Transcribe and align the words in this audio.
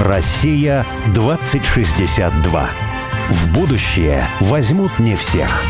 Россия 0.00 0.84
2062. 1.14 2.68
В 3.30 3.54
будущее 3.54 4.28
возьмут 4.40 4.98
не 4.98 5.16
всех. 5.16 5.62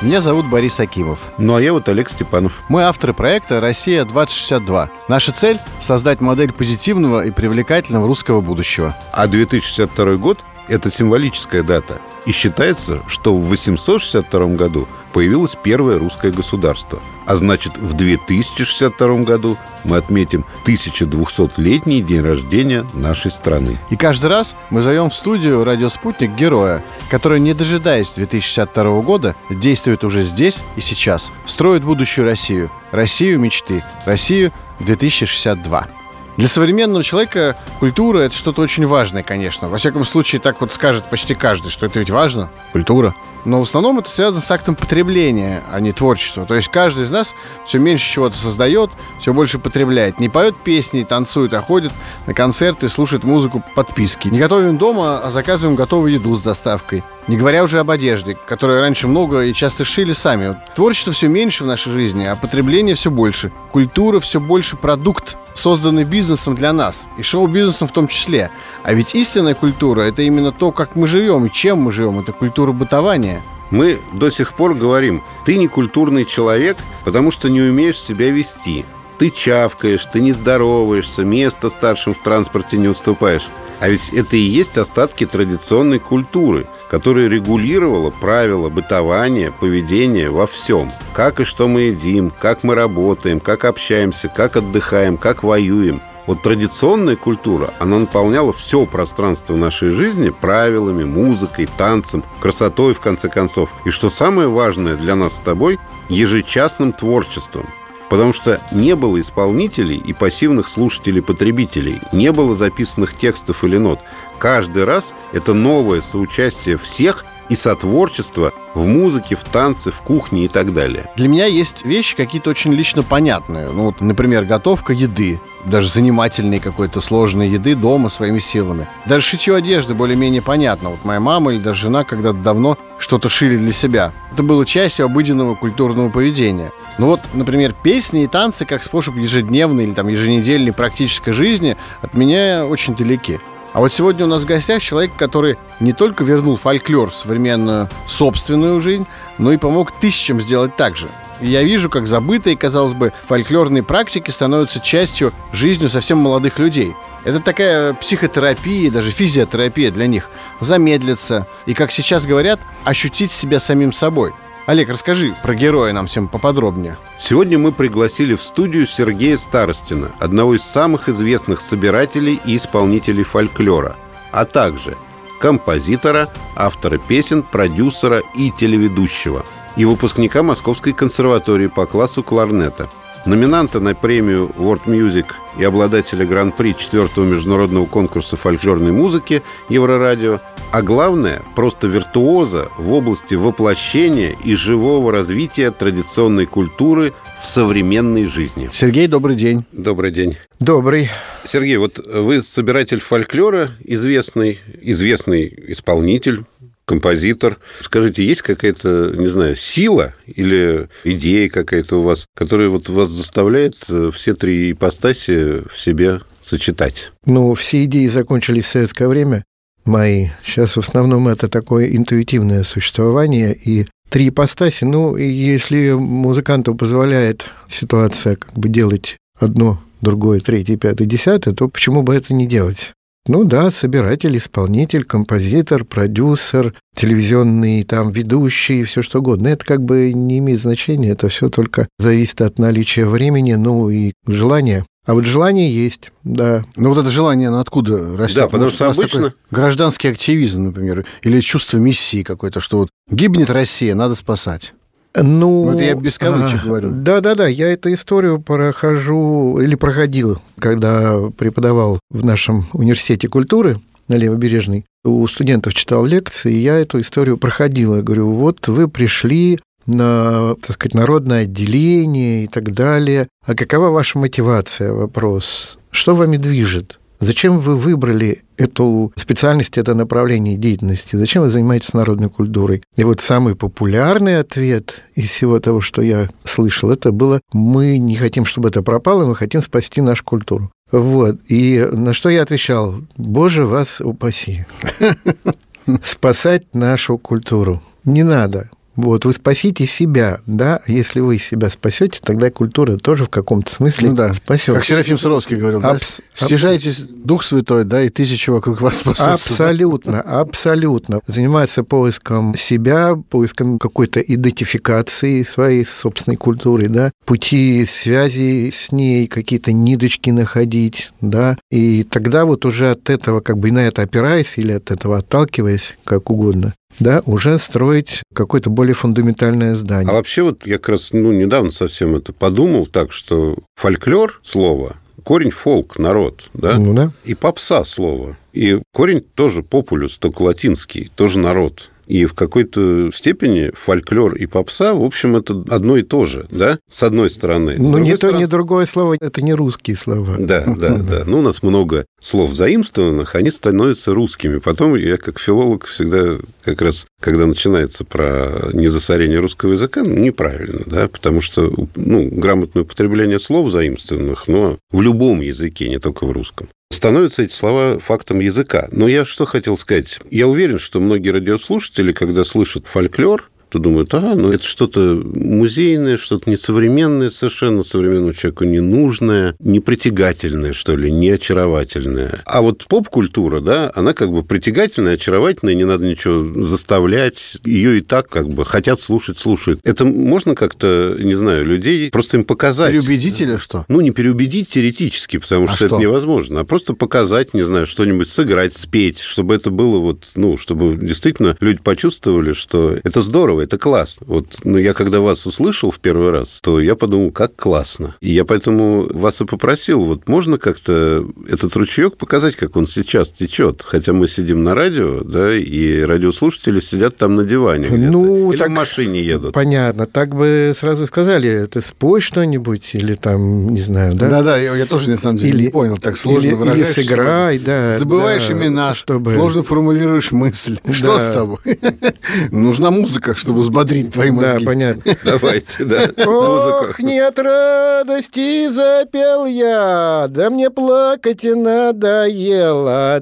Меня 0.00 0.22
зовут 0.22 0.46
Борис 0.46 0.80
Акимов. 0.80 1.30
Ну 1.36 1.54
а 1.54 1.60
я 1.60 1.74
вот 1.74 1.88
Олег 1.90 2.08
Степанов. 2.08 2.62
Мы 2.70 2.84
авторы 2.84 3.12
проекта 3.12 3.60
«Россия-2062». 3.60 4.88
Наша 5.08 5.32
цель– 5.32 5.60
создать 5.78 6.22
модель 6.22 6.52
позитивного 6.52 7.26
и 7.26 7.30
привлекательного 7.30 8.06
русского 8.06 8.40
будущего. 8.40 8.96
А 9.12 9.26
2062 9.26 10.16
год– 10.16 10.38
это 10.68 10.90
символическая 10.90 11.62
дата– 11.62 12.00
и 12.26 12.32
считается, 12.32 13.02
что 13.06 13.36
в 13.36 13.48
862 13.48 14.46
году 14.48 14.88
появилось 15.12 15.56
первое 15.62 15.98
русское 15.98 16.30
государство. 16.32 17.00
А 17.26 17.36
значит, 17.36 17.76
в 17.76 17.92
2062 17.92 19.16
году 19.18 19.56
мы 19.84 19.96
отметим 19.96 20.44
1200-летний 20.64 22.02
день 22.02 22.22
рождения 22.22 22.86
нашей 22.94 23.30
страны. 23.30 23.78
И 23.90 23.96
каждый 23.96 24.30
раз 24.30 24.56
мы 24.70 24.82
зовем 24.82 25.10
в 25.10 25.14
студию 25.14 25.64
«Радио 25.64 25.88
Спутник» 25.88 26.34
героя, 26.34 26.84
который, 27.10 27.40
не 27.40 27.54
дожидаясь 27.54 28.10
2062 28.10 29.00
года, 29.02 29.36
действует 29.50 30.04
уже 30.04 30.22
здесь 30.22 30.62
и 30.76 30.80
сейчас, 30.80 31.30
строит 31.46 31.84
будущую 31.84 32.24
Россию. 32.24 32.70
Россию 32.90 33.38
мечты. 33.38 33.84
Россию 34.04 34.52
2062. 34.80 36.01
Для 36.36 36.48
современного 36.48 37.04
человека 37.04 37.56
культура– 37.78 38.18
это 38.20 38.34
что-то 38.34 38.62
очень 38.62 38.86
важное, 38.86 39.22
конечно. 39.22 39.68
Во 39.68 39.76
всяком 39.76 40.04
случае, 40.04 40.40
так 40.40 40.60
вот 40.60 40.72
скажет 40.72 41.04
почти 41.10 41.34
каждый, 41.34 41.70
что 41.70 41.86
это 41.86 41.98
ведь 41.98 42.10
важно, 42.10 42.50
культура. 42.72 43.14
Но 43.44 43.58
в 43.58 43.62
основном 43.62 43.98
это 43.98 44.10
связано 44.10 44.40
с 44.40 44.50
актом 44.50 44.74
потребления, 44.74 45.62
а 45.72 45.80
не 45.80 45.92
творчества. 45.92 46.44
То 46.44 46.54
есть 46.54 46.68
каждый 46.68 47.04
из 47.04 47.10
нас 47.10 47.34
все 47.66 47.78
меньше 47.78 48.08
чего-то 48.08 48.38
создает, 48.38 48.90
все 49.20 49.32
больше 49.32 49.58
потребляет. 49.58 50.20
Не 50.20 50.28
поет 50.28 50.56
песни, 50.56 51.02
танцует, 51.02 51.52
а 51.54 51.60
ходит 51.60 51.92
на 52.26 52.34
концерты, 52.34 52.88
слушает 52.88 53.24
музыку 53.24 53.62
подписки. 53.74 54.28
Не 54.28 54.38
готовим 54.38 54.78
дома, 54.78 55.18
а 55.18 55.30
заказываем 55.30 55.76
готовую 55.76 56.12
еду 56.12 56.34
с 56.36 56.42
доставкой. 56.42 57.02
Не 57.28 57.36
говоря 57.36 57.62
уже 57.62 57.78
об 57.78 57.90
одежде, 57.90 58.34
которую 58.34 58.80
раньше 58.80 59.06
много 59.06 59.42
и 59.42 59.54
часто 59.54 59.84
шили 59.84 60.12
сами. 60.12 60.56
Творчество 60.74 61.12
все 61.12 61.28
меньше 61.28 61.62
в 61.62 61.68
нашей 61.68 61.92
жизни, 61.92 62.24
а 62.24 62.34
потребление 62.34 62.96
все 62.96 63.12
больше. 63.12 63.52
Культура 63.70 64.18
все 64.18 64.40
больше 64.40 64.76
продукт, 64.76 65.36
созданный 65.54 66.02
бизнесом 66.02 66.56
для 66.56 66.72
нас, 66.72 67.08
и 67.16 67.22
шоу-бизнесом 67.22 67.86
в 67.86 67.92
том 67.92 68.08
числе. 68.08 68.50
А 68.82 68.92
ведь 68.92 69.14
истинная 69.14 69.54
культура– 69.54 70.00
это 70.02 70.22
именно 70.22 70.50
то, 70.50 70.72
как 70.72 70.96
мы 70.96 71.06
живем 71.06 71.46
и 71.46 71.52
чем 71.52 71.78
мы 71.78 71.92
живем. 71.92 72.18
Это 72.18 72.32
культура 72.32 72.72
бытования. 72.72 73.31
Мы 73.72 74.00
до 74.12 74.30
сих 74.30 74.52
пор 74.52 74.74
говорим, 74.74 75.22
ты 75.46 75.56
не 75.56 75.66
культурный 75.66 76.26
человек, 76.26 76.76
потому 77.04 77.30
что 77.30 77.48
не 77.48 77.62
умеешь 77.62 77.98
себя 77.98 78.30
вести. 78.30 78.84
Ты 79.18 79.30
чавкаешь, 79.30 80.04
ты 80.04 80.20
не 80.20 80.32
здороваешься, 80.32 81.24
место 81.24 81.70
старшим 81.70 82.12
в 82.12 82.22
транспорте 82.22 82.76
не 82.76 82.88
уступаешь. 82.88 83.48
А 83.80 83.88
ведь 83.88 84.10
это 84.12 84.36
и 84.36 84.40
есть 84.40 84.76
остатки 84.76 85.24
традиционной 85.24 86.00
культуры, 86.00 86.66
которая 86.90 87.28
регулировала 87.28 88.10
правила 88.10 88.68
бытования, 88.68 89.50
поведения 89.50 90.28
во 90.28 90.46
всем. 90.46 90.92
Как 91.14 91.40
и 91.40 91.44
что 91.44 91.66
мы 91.66 91.82
едим, 91.82 92.30
как 92.30 92.64
мы 92.64 92.74
работаем, 92.74 93.40
как 93.40 93.64
общаемся, 93.64 94.28
как 94.28 94.58
отдыхаем, 94.58 95.16
как 95.16 95.42
воюем. 95.42 96.02
Вот 96.26 96.42
традиционная 96.42 97.16
культура, 97.16 97.74
она 97.80 97.98
наполняла 97.98 98.52
все 98.52 98.86
пространство 98.86 99.56
нашей 99.56 99.90
жизни 99.90 100.30
правилами, 100.30 101.04
музыкой, 101.04 101.66
танцем, 101.66 102.22
красотой, 102.40 102.94
в 102.94 103.00
конце 103.00 103.28
концов. 103.28 103.72
И 103.84 103.90
что 103.90 104.08
самое 104.08 104.48
важное 104.48 104.96
для 104.96 105.16
нас 105.16 105.36
с 105.36 105.40
тобой, 105.40 105.78
ежечасным 106.08 106.92
творчеством– 106.92 107.66
Потому 108.12 108.34
что 108.34 108.60
не 108.70 108.94
было 108.94 109.18
исполнителей 109.18 109.96
и 109.96 110.12
пассивных 110.12 110.68
слушателей-потребителей, 110.68 112.02
не 112.12 112.30
было 112.30 112.54
записанных 112.54 113.16
текстов 113.16 113.64
или 113.64 113.78
нот. 113.78 114.00
Каждый 114.42 114.82
раз 114.82 115.14
это 115.32 115.54
новое 115.54 116.00
соучастие 116.00 116.76
всех 116.76 117.24
и 117.48 117.54
сотворчество 117.54 118.52
в 118.74 118.88
музыке, 118.88 119.36
в 119.36 119.44
танце, 119.44 119.92
в 119.92 120.00
кухне 120.00 120.46
и 120.46 120.48
так 120.48 120.74
далее. 120.74 121.08
Для 121.14 121.28
меня 121.28 121.46
есть 121.46 121.84
вещи 121.84 122.16
какие-то 122.16 122.50
очень 122.50 122.72
лично 122.72 123.04
понятные. 123.04 123.68
Ну, 123.68 123.84
вот, 123.84 124.00
например, 124.00 124.44
готовка 124.44 124.94
еды, 124.94 125.40
даже 125.64 125.88
занимательной 125.88 126.58
какой-то 126.58 127.00
сложной 127.00 127.50
еды 127.50 127.76
дома 127.76 128.08
своими 128.08 128.40
силами. 128.40 128.88
Даже 129.06 129.24
шитье 129.24 129.54
одежды 129.54 129.94
более-менее 129.94 130.42
понятно. 130.42 130.90
Вот 130.90 131.04
моя 131.04 131.20
мама 131.20 131.52
или 131.52 131.60
даже 131.60 131.82
жена 131.82 132.02
когда-то 132.02 132.38
давно 132.38 132.76
что-то 132.98 133.28
шили 133.28 133.56
для 133.56 133.72
себя. 133.72 134.12
Это 134.32 134.42
было 134.42 134.66
частью 134.66 135.06
обыденного 135.06 135.54
культурного 135.54 136.08
поведения. 136.08 136.72
Ну 136.98 137.06
вот, 137.06 137.20
например, 137.32 137.76
песни 137.80 138.24
и 138.24 138.26
танцы 138.26 138.66
как 138.66 138.82
способ 138.82 139.14
ежедневной 139.14 139.84
или 139.84 139.92
там 139.92 140.08
еженедельной 140.08 140.72
практической 140.72 141.30
жизни 141.30 141.76
от 142.00 142.14
меня 142.14 142.66
очень 142.66 142.96
далеки. 142.96 143.38
А 143.72 143.80
вот 143.80 143.92
сегодня 143.92 144.26
у 144.26 144.28
нас 144.28 144.42
в 144.42 144.46
гостях 144.46 144.82
человек, 144.82 145.12
который 145.16 145.56
не 145.80 145.92
только 145.92 146.24
вернул 146.24 146.56
фольклор 146.56 147.10
в 147.10 147.14
современную 147.14 147.88
собственную 148.06 148.80
жизнь, 148.80 149.06
но 149.38 149.52
и 149.52 149.56
помог 149.56 149.92
тысячам 149.92 150.40
сделать 150.40 150.76
так 150.76 150.96
же. 150.96 151.08
И 151.40 151.48
я 151.48 151.62
вижу, 151.62 151.88
как 151.88 152.06
забытые, 152.06 152.56
казалось 152.56 152.92
бы, 152.92 153.12
фольклорные 153.24 153.82
практики 153.82 154.30
становятся 154.30 154.80
частью 154.80 155.32
жизни 155.52 155.86
совсем 155.86 156.18
молодых 156.18 156.58
людей. 156.58 156.94
Это 157.24 157.40
такая 157.40 157.94
психотерапия, 157.94 158.90
даже 158.90 159.10
физиотерапия 159.10 159.90
для 159.90 160.06
них. 160.06 160.28
Замедлиться 160.60 161.46
и, 161.66 161.72
как 161.72 161.90
сейчас 161.90 162.26
говорят, 162.26 162.60
ощутить 162.84 163.32
себя 163.32 163.58
самим 163.58 163.92
собой– 163.92 164.32
Олег, 164.64 164.90
расскажи 164.90 165.34
про 165.42 165.56
героя 165.56 165.92
нам 165.92 166.06
всем 166.06 166.28
поподробнее. 166.28 166.96
Сегодня 167.18 167.58
мы 167.58 167.72
пригласили 167.72 168.36
в 168.36 168.42
студию 168.42 168.86
Сергея 168.86 169.36
Старостина, 169.36 170.12
одного 170.20 170.54
из 170.54 170.62
самых 170.62 171.08
известных 171.08 171.60
собирателей 171.60 172.40
и 172.44 172.56
исполнителей 172.56 173.24
фольклора, 173.24 173.96
а 174.30 174.44
также 174.44 174.96
композитора, 175.40 176.32
автора 176.54 176.98
песен, 176.98 177.42
продюсера 177.42 178.22
и 178.36 178.52
телеведущего 178.52 179.44
и 179.74 179.84
выпускника 179.84 180.44
Московской 180.44 180.92
консерватории 180.92 181.66
по 181.66 181.86
классу 181.86 182.22
кларнета– 182.22 182.88
номинанта 183.26 183.80
на 183.80 183.94
премию 183.94 184.50
World 184.56 184.84
Music 184.86 185.26
и 185.58 185.64
обладателя 185.64 186.26
Гран-при 186.26 186.74
четвертого 186.74 187.24
международного 187.24 187.86
конкурса 187.86 188.36
фольклорной 188.36 188.92
музыки 188.92 189.42
Еврорадио, 189.68 190.40
а 190.72 190.82
главное, 190.82 191.42
просто 191.54 191.86
виртуоза 191.86 192.68
в 192.78 192.92
области 192.92 193.34
воплощения 193.34 194.34
и 194.44 194.54
живого 194.54 195.12
развития 195.12 195.70
традиционной 195.70 196.46
культуры 196.46 197.12
в 197.40 197.46
современной 197.46 198.24
жизни. 198.24 198.70
Сергей, 198.72 199.06
добрый 199.06 199.36
день. 199.36 199.64
Добрый 199.72 200.10
день. 200.10 200.36
Добрый. 200.60 201.10
Сергей, 201.44 201.76
вот 201.76 201.98
вы 202.06 202.42
собиратель 202.42 203.00
фольклора, 203.00 203.72
известный, 203.84 204.60
известный 204.80 205.52
исполнитель, 205.68 206.44
композитор. 206.92 207.58
Скажите, 207.80 208.22
есть 208.22 208.42
какая-то, 208.42 209.14
не 209.16 209.28
знаю, 209.28 209.56
сила 209.56 210.12
или 210.26 210.90
идея 211.04 211.48
какая-то 211.48 212.00
у 212.00 212.02
вас, 212.02 212.26
которая 212.36 212.68
вот 212.68 212.90
вас 212.90 213.08
заставляет 213.08 213.76
э, 213.88 214.10
все 214.12 214.34
три 214.34 214.72
ипостаси 214.72 215.66
в 215.72 215.80
себе 215.80 216.20
сочетать? 216.42 217.10
Ну, 217.24 217.54
все 217.54 217.84
идеи 217.84 218.08
закончились 218.08 218.66
в 218.66 218.68
советское 218.68 219.08
время, 219.08 219.42
мои. 219.86 220.28
Сейчас 220.44 220.76
в 220.76 220.80
основном 220.80 221.28
это 221.28 221.48
такое 221.48 221.96
интуитивное 221.96 222.62
существование, 222.62 223.54
и 223.54 223.86
три 224.10 224.28
ипостаси, 224.28 224.84
ну, 224.84 225.16
если 225.16 225.92
музыканту 225.92 226.74
позволяет 226.74 227.46
ситуация 227.70 228.36
как 228.36 228.52
бы 228.52 228.68
делать 228.68 229.16
одно, 229.40 229.82
другое, 230.02 230.40
третье, 230.40 230.76
пятое, 230.76 231.08
десятое, 231.08 231.54
то 231.54 231.68
почему 231.68 232.02
бы 232.02 232.14
это 232.14 232.34
не 232.34 232.46
делать? 232.46 232.92
Ну 233.28 233.44
да, 233.44 233.70
собиратель, 233.70 234.36
исполнитель, 234.36 235.04
композитор, 235.04 235.84
продюсер, 235.84 236.74
телевизионный 236.96 237.84
там 237.84 238.10
ведущий, 238.10 238.82
все 238.82 239.00
что 239.00 239.20
угодно. 239.20 239.48
Это 239.48 239.64
как 239.64 239.84
бы 239.84 240.12
не 240.12 240.38
имеет 240.38 240.62
значения, 240.62 241.10
это 241.10 241.28
все 241.28 241.48
только 241.48 241.88
зависит 241.98 242.40
от 242.40 242.58
наличия 242.58 243.04
времени, 243.04 243.54
ну 243.54 243.90
и 243.90 244.12
желания. 244.26 244.84
А 245.06 245.14
вот 245.14 245.24
желание 245.24 245.72
есть, 245.72 246.12
да. 246.24 246.64
Но 246.76 246.90
вот 246.90 246.98
это 246.98 247.10
желание, 247.10 247.48
оно 247.48 247.60
откуда 247.60 248.16
растет? 248.16 248.38
Да, 248.38 248.44
потому 248.46 248.64
Может, 248.64 248.76
что 248.76 248.90
обычно... 248.90 249.34
Гражданский 249.50 250.08
активизм, 250.08 250.64
например, 250.64 251.04
или 251.22 251.40
чувство 251.40 251.78
миссии 251.78 252.22
какой-то, 252.22 252.60
что 252.60 252.78
вот 252.78 252.88
гибнет 253.08 253.50
Россия, 253.50 253.94
надо 253.94 254.14
спасать. 254.16 254.74
Ну, 255.14 255.72
это 255.72 255.84
я 255.84 255.94
без 255.94 256.18
кавычек 256.18 256.60
а, 256.62 256.66
говорю. 256.66 256.90
Да, 256.92 257.20
да, 257.20 257.34
да. 257.34 257.46
Я 257.46 257.72
эту 257.72 257.92
историю 257.92 258.40
прохожу 258.40 259.58
или 259.60 259.74
проходил, 259.74 260.40
когда 260.58 261.28
преподавал 261.36 262.00
в 262.10 262.24
нашем 262.24 262.66
университете 262.72 263.28
культуры 263.28 263.78
на 264.08 264.14
Левобережной. 264.14 264.84
У 265.04 265.26
студентов 265.26 265.74
читал 265.74 266.04
лекции, 266.04 266.54
и 266.54 266.60
я 266.60 266.78
эту 266.78 267.00
историю 267.00 267.36
проходил. 267.36 267.96
Я 267.96 268.02
говорю, 268.02 268.30
вот 268.30 268.68
вы 268.68 268.88
пришли 268.88 269.58
на, 269.86 270.54
так 270.56 270.72
сказать, 270.72 270.94
народное 270.94 271.42
отделение 271.42 272.44
и 272.44 272.46
так 272.46 272.72
далее. 272.72 273.28
А 273.44 273.54
какова 273.54 273.90
ваша 273.90 274.18
мотивация? 274.18 274.92
Вопрос. 274.92 275.78
Что 275.90 276.14
вами 276.14 276.36
движет? 276.36 276.98
Зачем 277.22 277.60
вы 277.60 277.76
выбрали 277.76 278.42
эту 278.56 279.12
специальность, 279.14 279.78
это 279.78 279.94
направление 279.94 280.56
деятельности? 280.56 281.14
Зачем 281.14 281.42
вы 281.42 281.50
занимаетесь 281.50 281.94
народной 281.94 282.28
культурой? 282.28 282.82
И 282.96 283.04
вот 283.04 283.20
самый 283.20 283.54
популярный 283.54 284.40
ответ 284.40 285.04
из 285.14 285.30
всего 285.30 285.60
того, 285.60 285.80
что 285.80 286.02
я 286.02 286.28
слышал, 286.42 286.90
это 286.90 287.12
было 287.12 287.40
«мы 287.52 287.98
не 287.98 288.16
хотим, 288.16 288.44
чтобы 288.44 288.70
это 288.70 288.82
пропало, 288.82 289.24
мы 289.24 289.36
хотим 289.36 289.62
спасти 289.62 290.00
нашу 290.00 290.24
культуру». 290.24 290.72
Вот. 290.90 291.38
И 291.46 291.88
на 291.92 292.12
что 292.12 292.28
я 292.28 292.42
отвечал? 292.42 292.96
Боже, 293.16 293.66
вас 293.66 294.00
упаси. 294.00 294.66
Спасать 296.02 296.74
нашу 296.74 297.18
культуру. 297.18 297.80
Не 298.04 298.24
надо. 298.24 298.68
Вот, 298.94 299.24
вы 299.24 299.32
спасите 299.32 299.86
себя, 299.86 300.40
да, 300.46 300.80
если 300.86 301.20
вы 301.20 301.38
себя 301.38 301.70
спасете, 301.70 302.20
тогда 302.22 302.50
культура 302.50 302.98
тоже 302.98 303.24
в 303.24 303.30
каком-то 303.30 303.72
смысле 303.72 304.10
ну, 304.10 304.16
да. 304.16 304.34
спасет. 304.34 304.74
Как 304.74 304.84
Серафим 304.84 305.18
Саровский 305.18 305.56
говорил, 305.56 305.80
Абс... 305.84 306.20
да? 306.38 306.46
стяжайтесь 306.46 306.98
Дух 307.00 307.42
Святой, 307.42 307.84
да, 307.84 308.02
и 308.02 308.10
тысячи 308.10 308.50
вокруг 308.50 308.80
вас 308.80 308.98
спасутся. 308.98 309.32
Абсолютно, 309.32 310.20
абсолютно. 310.20 311.20
Заниматься 311.26 311.84
поиском 311.84 312.54
себя, 312.54 313.16
поиском 313.30 313.78
какой-то 313.78 314.20
идентификации 314.20 315.42
своей 315.42 315.86
собственной 315.86 316.36
культуры, 316.36 316.88
да, 316.88 317.12
пути 317.24 317.86
связи 317.86 318.70
с 318.70 318.92
ней, 318.92 319.26
какие-то 319.26 319.72
ниточки 319.72 320.30
находить, 320.30 321.12
да, 321.20 321.56
и 321.70 322.04
тогда 322.04 322.44
вот 322.44 322.66
уже 322.66 322.90
от 322.90 323.08
этого, 323.08 323.40
как 323.40 323.58
бы 323.58 323.72
на 323.72 323.86
это 323.86 324.02
опираясь 324.02 324.58
или 324.58 324.72
от 324.72 324.90
этого 324.90 325.18
отталкиваясь, 325.18 325.96
как 326.04 326.30
угодно, 326.30 326.74
да, 327.02 327.22
уже 327.26 327.58
строить 327.58 328.22
какое-то 328.34 328.70
более 328.70 328.94
фундаментальное 328.94 329.74
здание. 329.74 330.10
А 330.10 330.14
вообще 330.14 330.42
вот 330.42 330.66
я 330.66 330.78
как 330.78 330.90
раз 330.90 331.12
ну, 331.12 331.32
недавно 331.32 331.70
совсем 331.70 332.14
это 332.16 332.32
подумал 332.32 332.86
так, 332.86 333.12
что 333.12 333.58
фольклор 333.76 334.40
слово 334.42 334.96
корень 335.22 335.50
фолк, 335.50 335.98
народ, 335.98 336.50
да? 336.52 336.78
Ну, 336.78 336.94
да. 336.94 337.12
И 337.24 337.34
попса 337.34 337.84
слово. 337.84 338.36
И 338.52 338.80
корень 338.92 339.20
тоже 339.20 339.62
популюс, 339.62 340.18
только 340.18 340.42
латинский, 340.42 341.10
тоже 341.14 341.38
народ. 341.38 341.90
И 342.12 342.26
в 342.26 342.34
какой-то 342.34 343.10
степени 343.10 343.70
фольклор 343.74 344.34
и 344.34 344.44
попса, 344.44 344.92
в 344.92 345.02
общем, 345.02 345.34
это 345.34 345.64
одно 345.70 345.96
и 345.96 346.02
то 346.02 346.26
же, 346.26 346.46
да, 346.50 346.78
с 346.90 347.02
одной 347.02 347.30
стороны. 347.30 347.76
Ну, 347.78 347.96
ни 347.96 348.14
стороны... 348.14 348.36
то, 348.36 348.42
ни 348.42 348.44
другое 348.44 348.84
слово, 348.84 349.16
это 349.18 349.40
не 349.40 349.54
русские 349.54 349.96
слова. 349.96 350.34
Да, 350.38 350.62
да, 350.76 350.98
да. 350.98 351.22
Ну, 351.26 351.38
у 351.38 351.42
нас 351.42 351.62
много 351.62 352.04
слов 352.20 352.52
заимствованных, 352.52 353.34
они 353.34 353.50
становятся 353.50 354.12
русскими. 354.12 354.58
Потом 354.58 354.94
я, 354.94 355.16
как 355.16 355.38
филолог, 355.38 355.86
всегда 355.86 356.36
как 356.62 356.82
раз, 356.82 357.06
когда 357.18 357.46
начинается 357.46 358.04
про 358.04 358.68
незасорение 358.74 359.38
русского 359.38 359.72
языка, 359.72 360.02
ну, 360.02 360.14
неправильно, 360.14 360.82
да, 360.84 361.08
потому 361.08 361.40
что, 361.40 361.72
ну, 361.96 362.28
грамотное 362.30 362.82
употребление 362.82 363.38
слов 363.38 363.70
заимствованных, 363.70 364.48
но 364.48 364.76
в 364.90 365.00
любом 365.00 365.40
языке, 365.40 365.88
не 365.88 365.98
только 365.98 366.26
в 366.26 366.32
русском, 366.32 366.68
становятся 366.92 367.42
эти 367.42 367.52
слова 367.52 367.98
фактом 367.98 368.40
языка. 368.40 368.88
Но 368.92 369.08
я 369.08 369.24
что 369.24 369.46
хотел 369.46 369.76
сказать? 369.76 370.20
Я 370.30 370.46
уверен, 370.46 370.78
что 370.78 371.00
многие 371.00 371.30
радиослушатели, 371.30 372.12
когда 372.12 372.44
слышат 372.44 372.86
фольклор, 372.86 373.50
то 373.72 373.78
думают, 373.78 374.12
ага, 374.12 374.34
ну 374.34 374.52
это 374.52 374.64
что-то 374.64 375.22
музейное, 375.34 376.18
что-то 376.18 376.50
несовременное 376.50 377.30
совершенно, 377.30 377.82
современному 377.82 378.34
человеку 378.34 378.64
ненужное, 378.64 379.56
непритягательное, 379.60 380.74
что 380.74 380.94
ли, 380.94 381.10
не 381.10 381.30
очаровательное. 381.30 382.42
А 382.44 382.60
вот 382.60 382.84
поп-культура, 382.86 383.60
да, 383.60 383.90
она 383.94 384.12
как 384.12 384.30
бы 384.30 384.42
притягательная, 384.42 385.14
очаровательная, 385.14 385.74
не 385.74 385.84
надо 385.84 386.04
ничего 386.04 386.62
заставлять, 386.64 387.56
ее 387.64 387.98
и 387.98 388.00
так 388.02 388.28
как 388.28 388.50
бы 388.50 388.66
хотят 388.66 389.00
слушать, 389.00 389.38
слушают. 389.38 389.80
Это 389.84 390.04
можно 390.04 390.54
как-то, 390.54 391.16
не 391.18 391.34
знаю, 391.34 391.64
людей 391.64 392.10
просто 392.10 392.36
им 392.36 392.44
показать. 392.44 392.90
Переубедить 392.90 393.40
или 393.40 393.56
что? 393.56 393.86
Ну, 393.88 394.02
не 394.02 394.10
переубедить 394.10 394.68
теоретически, 394.68 395.38
потому 395.38 395.66
что, 395.66 395.72
а 395.72 395.76
что 395.76 395.86
это 395.86 395.96
невозможно, 395.96 396.60
а 396.60 396.64
просто 396.64 396.92
показать, 396.92 397.54
не 397.54 397.62
знаю, 397.62 397.86
что-нибудь 397.86 398.28
сыграть, 398.28 398.74
спеть, 398.76 399.18
чтобы 399.18 399.54
это 399.54 399.70
было 399.70 399.98
вот, 399.98 400.26
ну, 400.34 400.58
чтобы 400.58 400.98
действительно 401.00 401.56
люди 401.60 401.80
почувствовали, 401.82 402.52
что 402.52 402.98
это 403.02 403.22
здорово, 403.22 403.61
это 403.62 403.78
классно. 403.78 404.26
Вот, 404.28 404.46
ну, 404.64 404.78
я 404.78 404.94
когда 404.94 405.20
вас 405.20 405.46
услышал 405.46 405.90
в 405.90 405.98
первый 405.98 406.30
раз, 406.30 406.60
то 406.62 406.80
я 406.80 406.94
подумал, 406.94 407.30
как 407.30 407.56
классно. 407.56 408.16
И 408.20 408.32
я 408.32 408.44
поэтому 408.44 409.06
вас 409.12 409.40
и 409.40 409.44
попросил, 409.44 410.04
вот 410.04 410.28
можно 410.28 410.58
как-то 410.58 411.26
этот 411.48 411.74
ручеек 411.76 412.16
показать, 412.16 412.56
как 412.56 412.76
он 412.76 412.86
сейчас 412.86 413.30
течет? 413.30 413.82
Хотя 413.86 414.12
мы 414.12 414.28
сидим 414.28 414.62
на 414.64 414.74
радио, 414.74 415.22
да, 415.22 415.54
и 415.56 416.00
радиослушатели 416.02 416.80
сидят 416.80 417.16
там 417.16 417.36
на 417.36 417.44
диване 417.44 417.88
ну, 417.88 418.50
или 418.50 418.58
так, 418.58 418.68
в 418.68 418.72
машине 418.72 419.22
едут. 419.22 419.54
Понятно. 419.54 420.06
Так 420.06 420.34
бы 420.34 420.72
сразу 420.76 421.06
сказали, 421.06 421.48
это 421.48 421.80
спой 421.80 422.20
что-нибудь, 422.20 422.94
или 422.94 423.14
там, 423.14 423.68
не 423.68 423.80
знаю, 423.80 424.14
да? 424.14 424.28
Да-да, 424.28 424.56
я, 424.56 424.74
я 424.74 424.86
тоже, 424.86 425.10
на 425.10 425.18
самом 425.18 425.38
деле, 425.38 425.54
или, 425.54 425.62
не 425.64 425.70
понял. 425.70 425.98
Так 425.98 426.16
сложно 426.16 426.48
или, 426.48 426.76
Или 426.76 426.84
сыграй, 426.84 427.58
да. 427.58 427.98
Забываешь 427.98 428.46
да, 428.46 428.52
имена, 428.52 428.94
чтобы... 428.94 429.32
сложно 429.32 429.62
формулируешь 429.62 430.32
мысль. 430.32 430.78
Да. 430.84 430.94
Что 430.94 431.22
с 431.22 431.32
тобой? 431.32 431.58
Нужна 432.50 432.90
музыка, 432.90 433.34
чтобы 433.34 433.51
чтобы 433.52 433.62
взбодрить 433.62 434.12
твои 434.12 434.30
мозги. 434.30 434.64
Да, 434.64 434.70
понятно. 434.70 435.16
Давайте, 435.24 435.84
да. 435.84 436.08
Ох, 436.26 436.98
нет 436.98 437.38
радости, 437.38 438.68
запел 438.70 439.44
я, 439.44 440.26
да 440.28 440.48
мне 440.48 440.70
плакать 440.70 441.44
надоело. 441.44 443.20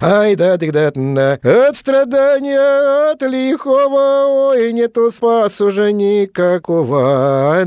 Ай, 0.00 0.34
да, 0.34 0.56
От 1.44 1.76
страдания, 1.76 3.12
от 3.12 3.22
лихого, 3.22 4.50
ой, 4.50 4.72
нету 4.72 5.10
спас 5.12 5.60
уже 5.60 5.92
никакого. 5.92 7.60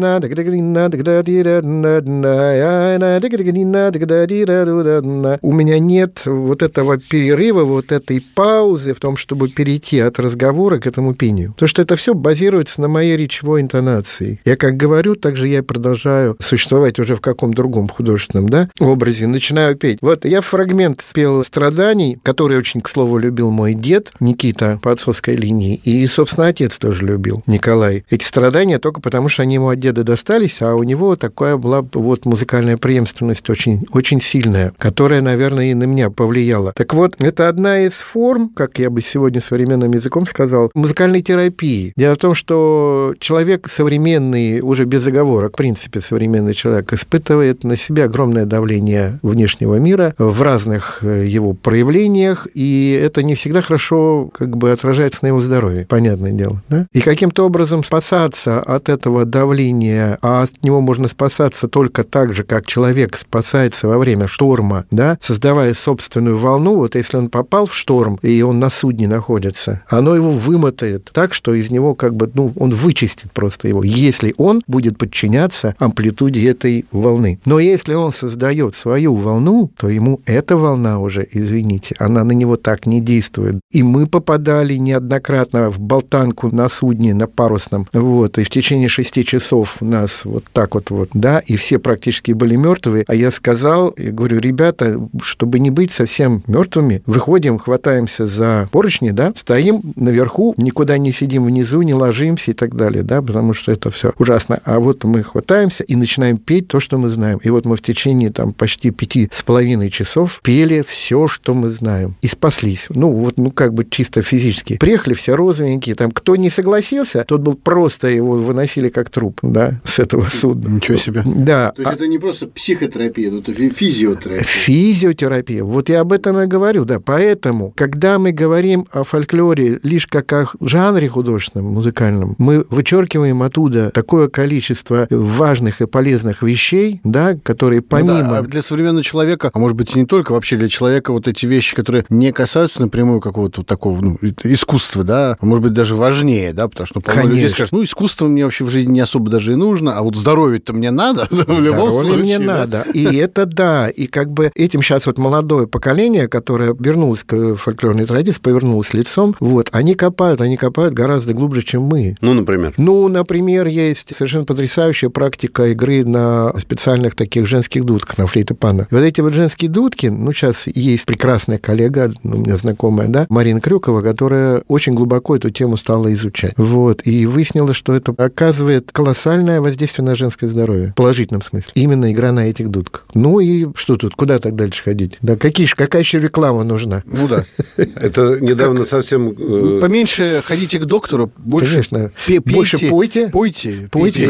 У 5.42 5.54
меня 5.54 5.80
нет 5.80 6.26
вот 6.26 6.62
этого 6.62 6.98
перерыва, 6.98 7.64
вот 7.64 7.92
этой 7.94 8.22
паузы 8.36 8.41
в 8.42 9.00
том, 9.00 9.18
чтобы 9.18 9.50
перейти 9.50 10.00
от 10.00 10.20
разговора 10.20 10.80
к 10.80 10.88
этому 10.88 11.14
пению. 11.14 11.54
Потому 11.54 11.68
что 11.68 11.82
это 11.82 11.96
все 11.96 12.14
базируется 12.14 12.82
на 12.82 12.88
моей 12.88 13.16
речевой 13.18 13.62
интонации. 13.62 14.40
Я 14.46 14.56
как 14.56 14.78
говорю, 14.78 15.16
так 15.16 15.36
же 15.36 15.48
я 15.48 15.64
продолжаю 15.64 16.36
существовать 16.40 17.00
уже 17.00 17.16
в 17.16 17.22
каком 17.22 17.54
другом 17.54 17.88
художественном 17.88 18.50
да, 18.50 18.70
образе. 18.80 19.28
Начинаю 19.28 19.76
петь. 19.76 20.00
Вот 20.02 20.26
я 20.26 20.42
фрагмент 20.42 21.02
спел 21.02 21.44
«Страданий», 21.44 22.20
который 22.24 22.58
очень, 22.58 22.82
к 22.82 22.90
слову, 22.90 23.18
любил 23.18 23.52
мой 23.52 23.74
дед 23.74 24.12
Никита 24.20 24.80
по 24.82 24.92
отцовской 24.92 25.36
линии. 25.36 25.76
И, 25.84 26.06
собственно, 26.08 26.48
отец 26.48 26.80
тоже 26.80 27.06
любил, 27.06 27.44
Николай. 27.48 28.04
Эти 28.10 28.24
страдания 28.24 28.80
только 28.80 29.02
потому, 29.02 29.30
что 29.30 29.44
они 29.44 29.56
ему 29.56 29.70
от 29.70 29.80
деда 29.80 30.04
достались, 30.04 30.62
а 30.62 30.76
у 30.76 30.84
него 30.84 31.16
такая 31.16 31.58
была 31.58 31.86
вот 31.94 32.26
музыкальная 32.26 32.78
преемственность 32.78 33.50
очень, 33.50 33.86
очень 33.92 34.22
сильная, 34.22 34.74
которая, 34.78 35.22
наверное, 35.22 35.72
и 35.72 35.74
на 35.74 35.84
меня 35.84 36.10
повлияла. 36.10 36.74
Так 36.76 36.94
вот, 36.94 37.16
это 37.20 37.50
одна 37.50 37.82
из 37.86 38.00
форм, 38.00 38.31
форм, 38.32 38.50
как 38.50 38.80
я 38.80 38.90
бы 38.90 39.02
сегодня 39.02 39.42
современным 39.42 39.92
языком 39.92 40.26
сказал, 40.26 40.72
музыкальной 40.74 41.22
терапии. 41.22 41.92
Дело 41.98 42.16
в 42.16 42.18
том, 42.18 42.34
что 42.34 43.14
человек 43.20 43.68
современный, 43.68 44.62
уже 44.62 44.86
без 44.86 45.06
оговорок, 45.06 45.54
в 45.54 45.58
принципе, 45.58 46.00
современный 46.00 46.54
человек, 46.54 46.94
испытывает 46.94 47.66
на 47.66 47.76
себя 47.76 48.06
огромное 48.06 48.46
давление 48.46 49.20
внешнего 49.22 49.76
мира 49.76 50.14
в 50.18 50.42
разных 50.42 51.00
э, 51.02 51.26
его 51.28 51.54
проявлениях, 51.54 52.48
и 52.54 52.98
это 53.04 53.22
не 53.22 53.36
всегда 53.36 53.62
хорошо 53.62 54.30
как 54.34 54.56
бы 54.56 54.72
отражается 54.72 55.20
на 55.24 55.28
его 55.28 55.42
здоровье, 55.42 55.86
понятное 55.86 56.32
дело. 56.32 56.62
Да? 56.70 56.88
И 56.94 57.02
каким-то 57.02 57.46
образом 57.46 57.84
спасаться 57.84 58.62
от 58.62 58.88
этого 58.88 59.26
давления, 59.26 60.18
а 60.22 60.44
от 60.44 60.64
него 60.64 60.80
можно 60.80 61.10
спасаться 61.10 61.68
только 61.68 62.06
так 62.06 62.34
же, 62.34 62.44
как 62.44 62.66
человек 62.66 63.18
спасается 63.18 63.90
во 63.90 63.98
время 63.98 64.28
шторма, 64.28 64.86
да, 64.90 65.18
создавая 65.20 65.74
собственную 65.74 66.38
волну. 66.38 66.76
Вот 66.76 66.96
если 66.96 67.18
он 67.18 67.30
попал 67.30 67.66
в 67.66 67.76
шторм, 67.76 68.20
и 68.22 68.42
он 68.42 68.60
на 68.60 68.70
судне 68.70 69.08
находится, 69.08 69.84
оно 69.88 70.16
его 70.16 70.32
вымотает 70.32 71.10
так, 71.14 71.34
что 71.34 71.54
из 71.54 71.72
него 71.72 71.96
как 71.96 72.16
бы, 72.16 72.30
ну, 72.34 72.54
он 72.56 72.74
вычистит 72.74 73.32
просто 73.32 73.68
его, 73.68 73.84
если 73.84 74.34
он 74.38 74.62
будет 74.68 74.98
подчиняться 74.98 75.76
амплитуде 75.80 76.48
этой 76.50 76.86
волны. 76.92 77.40
Но 77.46 77.60
если 77.60 77.94
он 77.94 78.12
создает 78.12 78.76
свою 78.76 79.16
волну, 79.16 79.72
то 79.78 79.90
ему 79.90 80.22
эта 80.26 80.58
волна 80.58 81.00
уже, 81.00 81.28
извините, 81.32 81.96
она 82.00 82.24
на 82.24 82.32
него 82.32 82.58
так 82.58 82.86
не 82.86 83.02
действует. 83.02 83.60
И 83.72 83.84
мы 83.84 84.08
попадали 84.08 84.76
неоднократно 84.76 85.72
в 85.72 85.80
болтанку 85.80 86.54
на 86.54 86.70
судне, 86.70 87.14
на 87.14 87.28
парусном, 87.28 87.88
вот, 87.94 88.38
и 88.38 88.44
в 88.44 88.50
течение 88.50 88.90
шести 88.90 89.26
часов 89.26 89.82
нас 89.82 90.26
вот 90.26 90.46
так 90.54 90.76
вот, 90.76 90.90
вот, 90.90 91.10
да, 91.14 91.40
и 91.40 91.56
все 91.56 91.80
практически 91.80 92.32
были 92.32 92.56
мертвые, 92.56 93.06
а 93.08 93.16
я 93.16 93.32
сказал, 93.32 93.94
я 93.98 94.12
говорю, 94.12 94.40
ребята, 94.40 95.00
чтобы 95.22 95.60
не 95.60 95.72
быть 95.72 95.92
совсем 95.92 96.44
мертвыми, 96.48 97.02
выходим, 97.06 97.58
хватаем 97.58 98.01
хватаемся 98.02 98.28
за 98.28 98.70
поручни, 98.72 99.12
да, 99.12 99.32
стоим 99.36 99.82
наверху, 99.96 100.54
никуда 100.58 100.98
не 100.98 101.12
сидим 101.12 101.46
внизу, 101.46 101.82
не 101.82 101.94
ложимся 101.94 102.52
и 102.52 102.54
так 102.54 102.76
далее, 102.76 103.04
да, 103.04 103.22
потому 103.22 103.54
что 103.54 103.72
это 103.72 103.90
все 103.90 104.12
ужасно. 104.18 104.60
А 104.66 104.80
вот 104.80 105.04
мы 105.04 105.24
хватаемся 105.24 105.84
и 105.84 105.96
начинаем 105.96 106.38
петь 106.38 106.68
то, 106.68 106.80
что 106.80 106.98
мы 106.98 107.10
знаем. 107.10 107.40
И 107.44 107.50
вот 107.50 107.66
мы 107.66 107.76
в 107.76 107.82
течение 107.82 108.32
там 108.32 108.54
почти 108.54 108.92
пяти 108.92 109.30
с 109.32 109.44
половиной 109.44 109.90
часов 109.90 110.40
пели 110.44 110.84
все, 110.88 111.28
что 111.28 111.54
мы 111.54 111.70
знаем. 111.70 112.16
И 112.22 112.28
спаслись. 112.28 112.88
Ну, 112.90 113.12
вот, 113.12 113.38
ну, 113.38 113.52
как 113.52 113.74
бы 113.74 113.86
чисто 113.90 114.22
физически. 114.22 114.78
Приехали 114.78 115.14
все 115.14 115.36
розовенькие, 115.36 115.96
там, 115.96 116.12
кто 116.12 116.36
не 116.36 116.50
согласился, 116.50 117.24
тот 117.24 117.42
был 117.42 117.54
просто 117.54 118.08
его 118.08 118.34
выносили 118.34 118.90
как 118.90 119.10
труп, 119.10 119.40
да, 119.42 119.80
с 119.84 120.00
этого 120.00 120.28
судна. 120.30 120.70
Ничего 120.70 120.98
себе. 120.98 121.24
Да. 121.26 121.72
То 121.76 121.82
есть 121.82 121.94
это 121.94 122.08
не 122.08 122.20
просто 122.20 122.48
психотерапия, 122.48 123.32
это 123.38 123.54
физиотерапия. 123.54 124.44
Физиотерапия. 124.44 125.64
Вот 125.64 125.90
я 125.90 126.02
об 126.02 126.14
этом 126.14 126.40
и 126.40 126.48
говорю, 126.48 126.86
да. 126.86 127.00
Поэтому, 127.00 127.74
когда 127.76 127.91
мы 128.20 128.32
говорим 128.32 128.88
о 128.92 129.04
фольклоре 129.04 129.80
лишь 129.84 130.08
как 130.08 130.32
о 130.34 130.46
жанре 130.60 131.08
художественном, 131.08 131.68
музыкальном, 131.74 132.36
мы 132.38 132.66
вычеркиваем 132.70 133.42
оттуда 133.44 133.92
такое 133.92 134.28
количество 134.28 135.08
важных 135.10 135.82
и 135.82 135.88
полезных 135.88 136.44
вещей, 136.44 137.02
да, 137.04 137.38
которые 137.44 137.82
помимо... 137.82 138.24
Ну 138.24 138.30
да, 138.30 138.38
а 138.40 138.42
для 138.42 138.62
современного 138.62 139.04
человека, 139.04 139.52
а 139.54 139.60
может 139.60 139.78
быть 139.78 139.96
и 139.96 140.00
не 140.00 140.06
только, 140.06 140.32
вообще 140.34 140.58
для 140.58 140.70
человека 140.70 141.12
вот 141.12 141.28
эти 141.28 141.46
вещи, 141.46 141.76
которые 141.76 142.06
не 142.10 142.32
касаются 142.32 142.82
напрямую 142.82 143.22
какого-то 143.22 143.62
вот 143.62 143.68
такого 143.68 144.02
ну, 144.02 144.18
искусства, 144.44 145.04
да, 145.04 145.38
а 145.40 145.46
может 145.46 145.64
быть 145.64 145.74
даже 145.74 145.96
важнее, 145.96 146.54
да, 146.54 146.68
потому 146.68 146.88
что 146.88 147.02
ну, 147.06 147.14
по 147.14 147.28
люди 147.28 147.48
скажут, 147.48 147.72
ну, 147.72 147.84
искусство 147.84 148.28
мне 148.28 148.46
вообще 148.46 148.64
в 148.64 148.70
жизни 148.70 148.94
не 148.94 149.00
особо 149.00 149.30
даже 149.30 149.54
и 149.54 149.56
нужно, 149.56 149.98
а 149.98 150.02
вот 150.02 150.16
здоровье-то 150.16 150.74
мне 150.74 150.92
надо 150.92 151.28
в 151.30 151.62
любом 151.62 151.94
случае. 151.94 152.18
мне 152.18 152.40
да? 152.40 152.46
надо. 152.46 152.86
И 152.94 153.04
это 153.16 153.46
да. 153.46 153.90
И 153.90 154.08
как 154.08 154.32
бы 154.32 154.52
этим 154.56 154.82
сейчас 154.82 155.08
вот 155.08 155.18
молодое 155.18 155.68
поколение, 155.68 156.28
которое 156.28 156.76
вернулось 156.78 157.24
к 157.24 157.56
фольклорной 157.82 158.06
традиции, 158.06 158.40
повернулось 158.42 158.94
лицом, 158.94 159.36
вот, 159.40 159.70
они 159.72 159.96
копают, 159.96 160.40
они 160.42 160.56
копают 160.56 160.94
гораздо 160.94 161.34
глубже, 161.34 161.64
чем 161.64 161.84
мы. 161.84 162.16
Ну, 162.22 162.34
например? 162.34 162.74
Ну, 162.78 163.08
например, 163.08 163.68
есть 163.68 164.16
совершенно 164.16 164.46
потрясающая 164.46 165.10
практика 165.10 165.68
игры 165.68 166.06
на 166.06 166.54
специальных 166.60 167.16
таких 167.16 167.48
женских 167.48 167.84
дудках, 167.84 168.18
на 168.18 168.28
флейте-пана. 168.28 168.88
Вот 168.92 169.00
эти 169.00 169.22
вот 169.22 169.34
женские 169.34 169.70
дудки, 169.70 170.08
ну, 170.08 170.32
сейчас 170.32 170.68
есть 170.68 171.06
прекрасная 171.06 171.58
коллега, 171.58 172.14
ну, 172.24 172.38
у 172.38 172.40
меня 172.42 172.58
знакомая, 172.58 173.08
да, 173.08 173.26
Марина 173.30 173.60
Крюкова, 173.60 174.02
которая 174.02 174.62
очень 174.68 174.94
глубоко 174.94 175.36
эту 175.36 175.50
тему 175.50 175.78
стала 175.78 176.14
изучать. 176.14 176.54
Вот, 176.58 177.02
и 177.06 177.26
выяснила, 177.26 177.74
что 177.74 177.94
это 177.94 178.14
оказывает 178.18 178.92
колоссальное 178.92 179.60
воздействие 179.60 180.06
на 180.06 180.16
женское 180.16 180.50
здоровье, 180.50 180.92
в 180.92 180.96
положительном 180.96 181.42
смысле. 181.42 181.72
Именно 181.74 182.12
игра 182.12 182.32
на 182.32 182.48
этих 182.48 182.70
дудках. 182.70 183.06
Ну 183.16 183.40
и 183.40 183.68
что 183.76 183.96
тут, 183.96 184.14
куда 184.16 184.38
так 184.38 184.56
дальше 184.56 184.84
ходить? 184.84 185.18
Да, 185.22 185.36
какие, 185.36 185.68
какая 185.68 186.02
еще 186.04 186.20
реклама 186.20 186.64
нужна? 186.64 187.04
Ну 187.06 187.28
да. 187.28 187.46
Это 187.96 188.40
недавно 188.40 188.86
совсем... 188.86 189.30
Э, 189.30 189.34
ну, 189.38 189.80
поменьше 189.80 190.42
ходите 190.46 190.80
к 190.80 190.86
доктору, 190.86 191.32
больше... 191.38 191.72
Конечно. 191.72 192.12
Больше 192.46 192.90
пойте. 192.90 193.30
Пойте. 193.30 193.90
Пойте. 193.92 194.30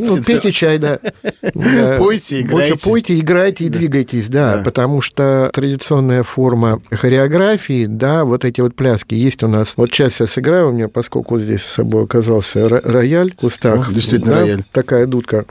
Ну, 0.00 0.22
пейте 0.22 0.52
чай, 0.52 0.78
да. 0.78 0.98
Пойте, 1.98 2.40
играйте. 2.40 2.72
Больше 2.72 2.76
пойте, 2.76 3.18
играйте 3.18 3.64
и 3.64 3.68
двигайтесь, 3.68 4.28
да, 4.28 4.62
потому 4.64 5.00
что 5.00 5.50
традиционная 5.52 6.22
форма 6.22 6.80
хореографии, 6.90 7.86
да, 7.86 8.24
вот 8.24 8.44
эти 8.44 8.60
вот 8.60 8.74
пляски 8.74 9.14
есть 9.14 9.42
у 9.42 9.48
нас. 9.48 9.74
Вот 9.76 9.90
сейчас 9.92 10.20
я 10.20 10.26
сыграю, 10.26 10.68
у 10.68 10.72
меня, 10.72 10.88
поскольку 10.88 11.38
здесь 11.40 11.62
с 11.62 11.72
собой 11.74 12.04
оказался 12.04 12.68
рояль 12.68 13.32
в 13.32 13.36
кустах. 13.36 13.92
Действительно 13.92 14.34
рояль. 14.34 14.64
Такая 14.72 15.06
дудка. 15.06 15.44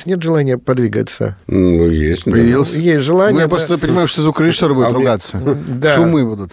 Вас 0.00 0.06
нет 0.06 0.22
желания 0.22 0.56
подвигаться? 0.58 1.36
Ну, 1.46 1.88
есть. 1.88 2.24
Появился. 2.24 2.76
Ну, 2.76 2.82
есть 2.82 3.04
желание. 3.04 3.34
Ну, 3.34 3.40
я 3.40 3.48
просто 3.48 3.78
понимаю, 3.78 4.08
что 4.08 4.22
звук 4.22 4.40
режиссера 4.40 4.74
будет 4.74 4.92
ругаться. 4.92 5.40
Да. 5.68 5.94
Шумы 5.94 6.24
будут. 6.24 6.52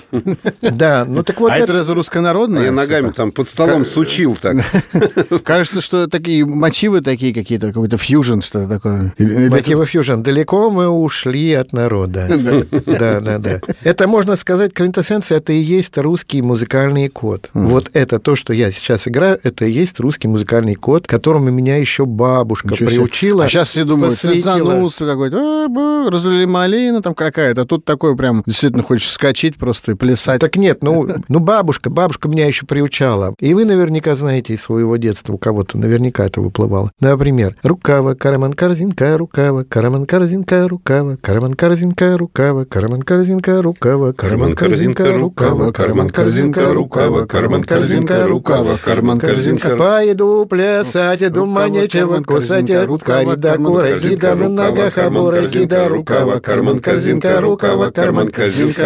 Да, 0.62 1.06
ну 1.08 1.24
так 1.24 1.40
вот... 1.40 1.52
А 1.52 1.58
это 1.58 1.74
разве 1.74 1.94
руссконародное? 1.94 2.66
Я 2.66 2.72
ногами 2.72 3.12
там 3.12 3.32
под 3.32 3.48
столом 3.48 3.86
сучил 3.86 4.36
так. 4.36 4.58
Кажется, 5.44 5.82
что 5.82 6.08
такие 6.08 6.46
мотивы 6.46 7.02
такие 7.02 7.34
какие-то, 7.34 7.68
какой-то 7.68 7.98
фьюжн, 7.98 8.42
что-то 8.42 8.68
такое. 8.68 9.14
Мотивы 9.18 9.86
фьюжн. 9.86 10.22
Далеко 10.22 10.70
мы 10.70 10.88
ушли 10.88 11.54
от 11.54 11.74
народа. 11.74 12.28
Да, 12.88 13.20
да, 13.20 13.38
да. 13.38 13.62
Это, 13.84 14.08
можно 14.08 14.36
сказать, 14.36 14.74
квинтэссенция, 14.74 15.38
это 15.38 15.54
и 15.54 15.58
есть 15.58 15.98
русский 15.98 16.42
музыкальный 16.42 17.10
код. 17.10 17.50
Вот 17.54 17.90
это 17.94 18.20
то, 18.20 18.36
что 18.36 18.54
я 18.54 18.72
сейчас 18.72 19.08
играю, 19.08 19.40
это 19.44 19.66
и 19.66 19.72
есть 19.72 20.00
русский 20.00 20.28
музыкальный 20.28 20.76
код, 20.76 21.06
которому 21.06 21.52
меня 21.52 21.78
еще 21.78 22.06
бабушка 22.06 22.76
приучила 22.76 23.37
посветил, 23.38 23.42
а 23.42 23.50
сейчас 23.50 23.70
все 23.70 23.84
думают, 23.84 24.16
занулся 24.44 25.06
какой-то, 25.06 25.38
«А, 25.38 26.10
разлили 26.10 26.46
малина 26.46 27.02
там 27.02 27.14
какая-то. 27.14 27.66
Тут 27.66 27.86
такое 27.86 28.16
прям 28.16 28.44
действительно 28.46 28.84
хочешь 28.84 29.10
скачать 29.10 29.56
просто 29.56 29.94
и 29.94 29.96
плясать. 29.96 30.40
Так 30.42 30.56
нет, 30.58 30.84
ну, 30.84 31.08
ну 31.28 31.40
бабушка, 31.40 31.90
бабушка 31.90 32.28
меня 32.28 32.48
еще 32.48 32.66
приучала. 32.66 33.36
И 33.40 33.54
вы 33.54 33.66
наверняка 33.66 34.16
знаете 34.16 34.54
из 34.54 34.64
своего 34.64 34.98
детства, 34.98 35.34
у 35.34 35.38
кого-то 35.38 35.78
наверняка 35.78 36.26
это 36.26 36.42
выплывало. 36.42 36.92
Например, 37.00 37.56
рукава, 37.64 38.16
караман, 38.16 38.54
корзинка, 38.54 39.18
рукава, 39.18 39.64
караман, 39.64 40.06
корзинка, 40.06 40.68
рукава, 40.68 41.18
караман, 41.18 41.54
корзинка, 41.54 42.18
рукава, 42.18 42.64
караман, 42.64 42.96
корзинка, 42.96 43.68
рукава, 43.68 44.14
караман, 44.14 44.56
корзинка, 44.56 45.14
рукава, 45.14 45.72
карман, 45.72 46.10
корзинка, 46.10 46.74
рукава, 46.74 47.26
карман, 47.28 47.64
корзинка, 47.64 48.28
рукава, 48.28 48.78
карман, 48.84 49.20
корзинка. 49.20 49.76
Пойду 49.78 50.46
плясать, 50.46 51.32
думаю, 51.32 51.70
нечего 51.70 52.22
кусать, 52.24 52.72
рукава, 52.86 53.27
Карида, 53.28 53.58
кура, 53.58 54.00
кида, 54.00 54.36
на 54.36 54.50
ногах, 54.50 54.98
амура, 54.98 55.48
кида, 55.48 55.90
рукава, 55.90 56.40
карман, 56.40 56.80
корзинка, 56.80 57.42
рукава, 57.42 57.92
карман, 57.92 58.30
корзинка. 58.30 58.84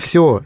Все. 0.00 0.42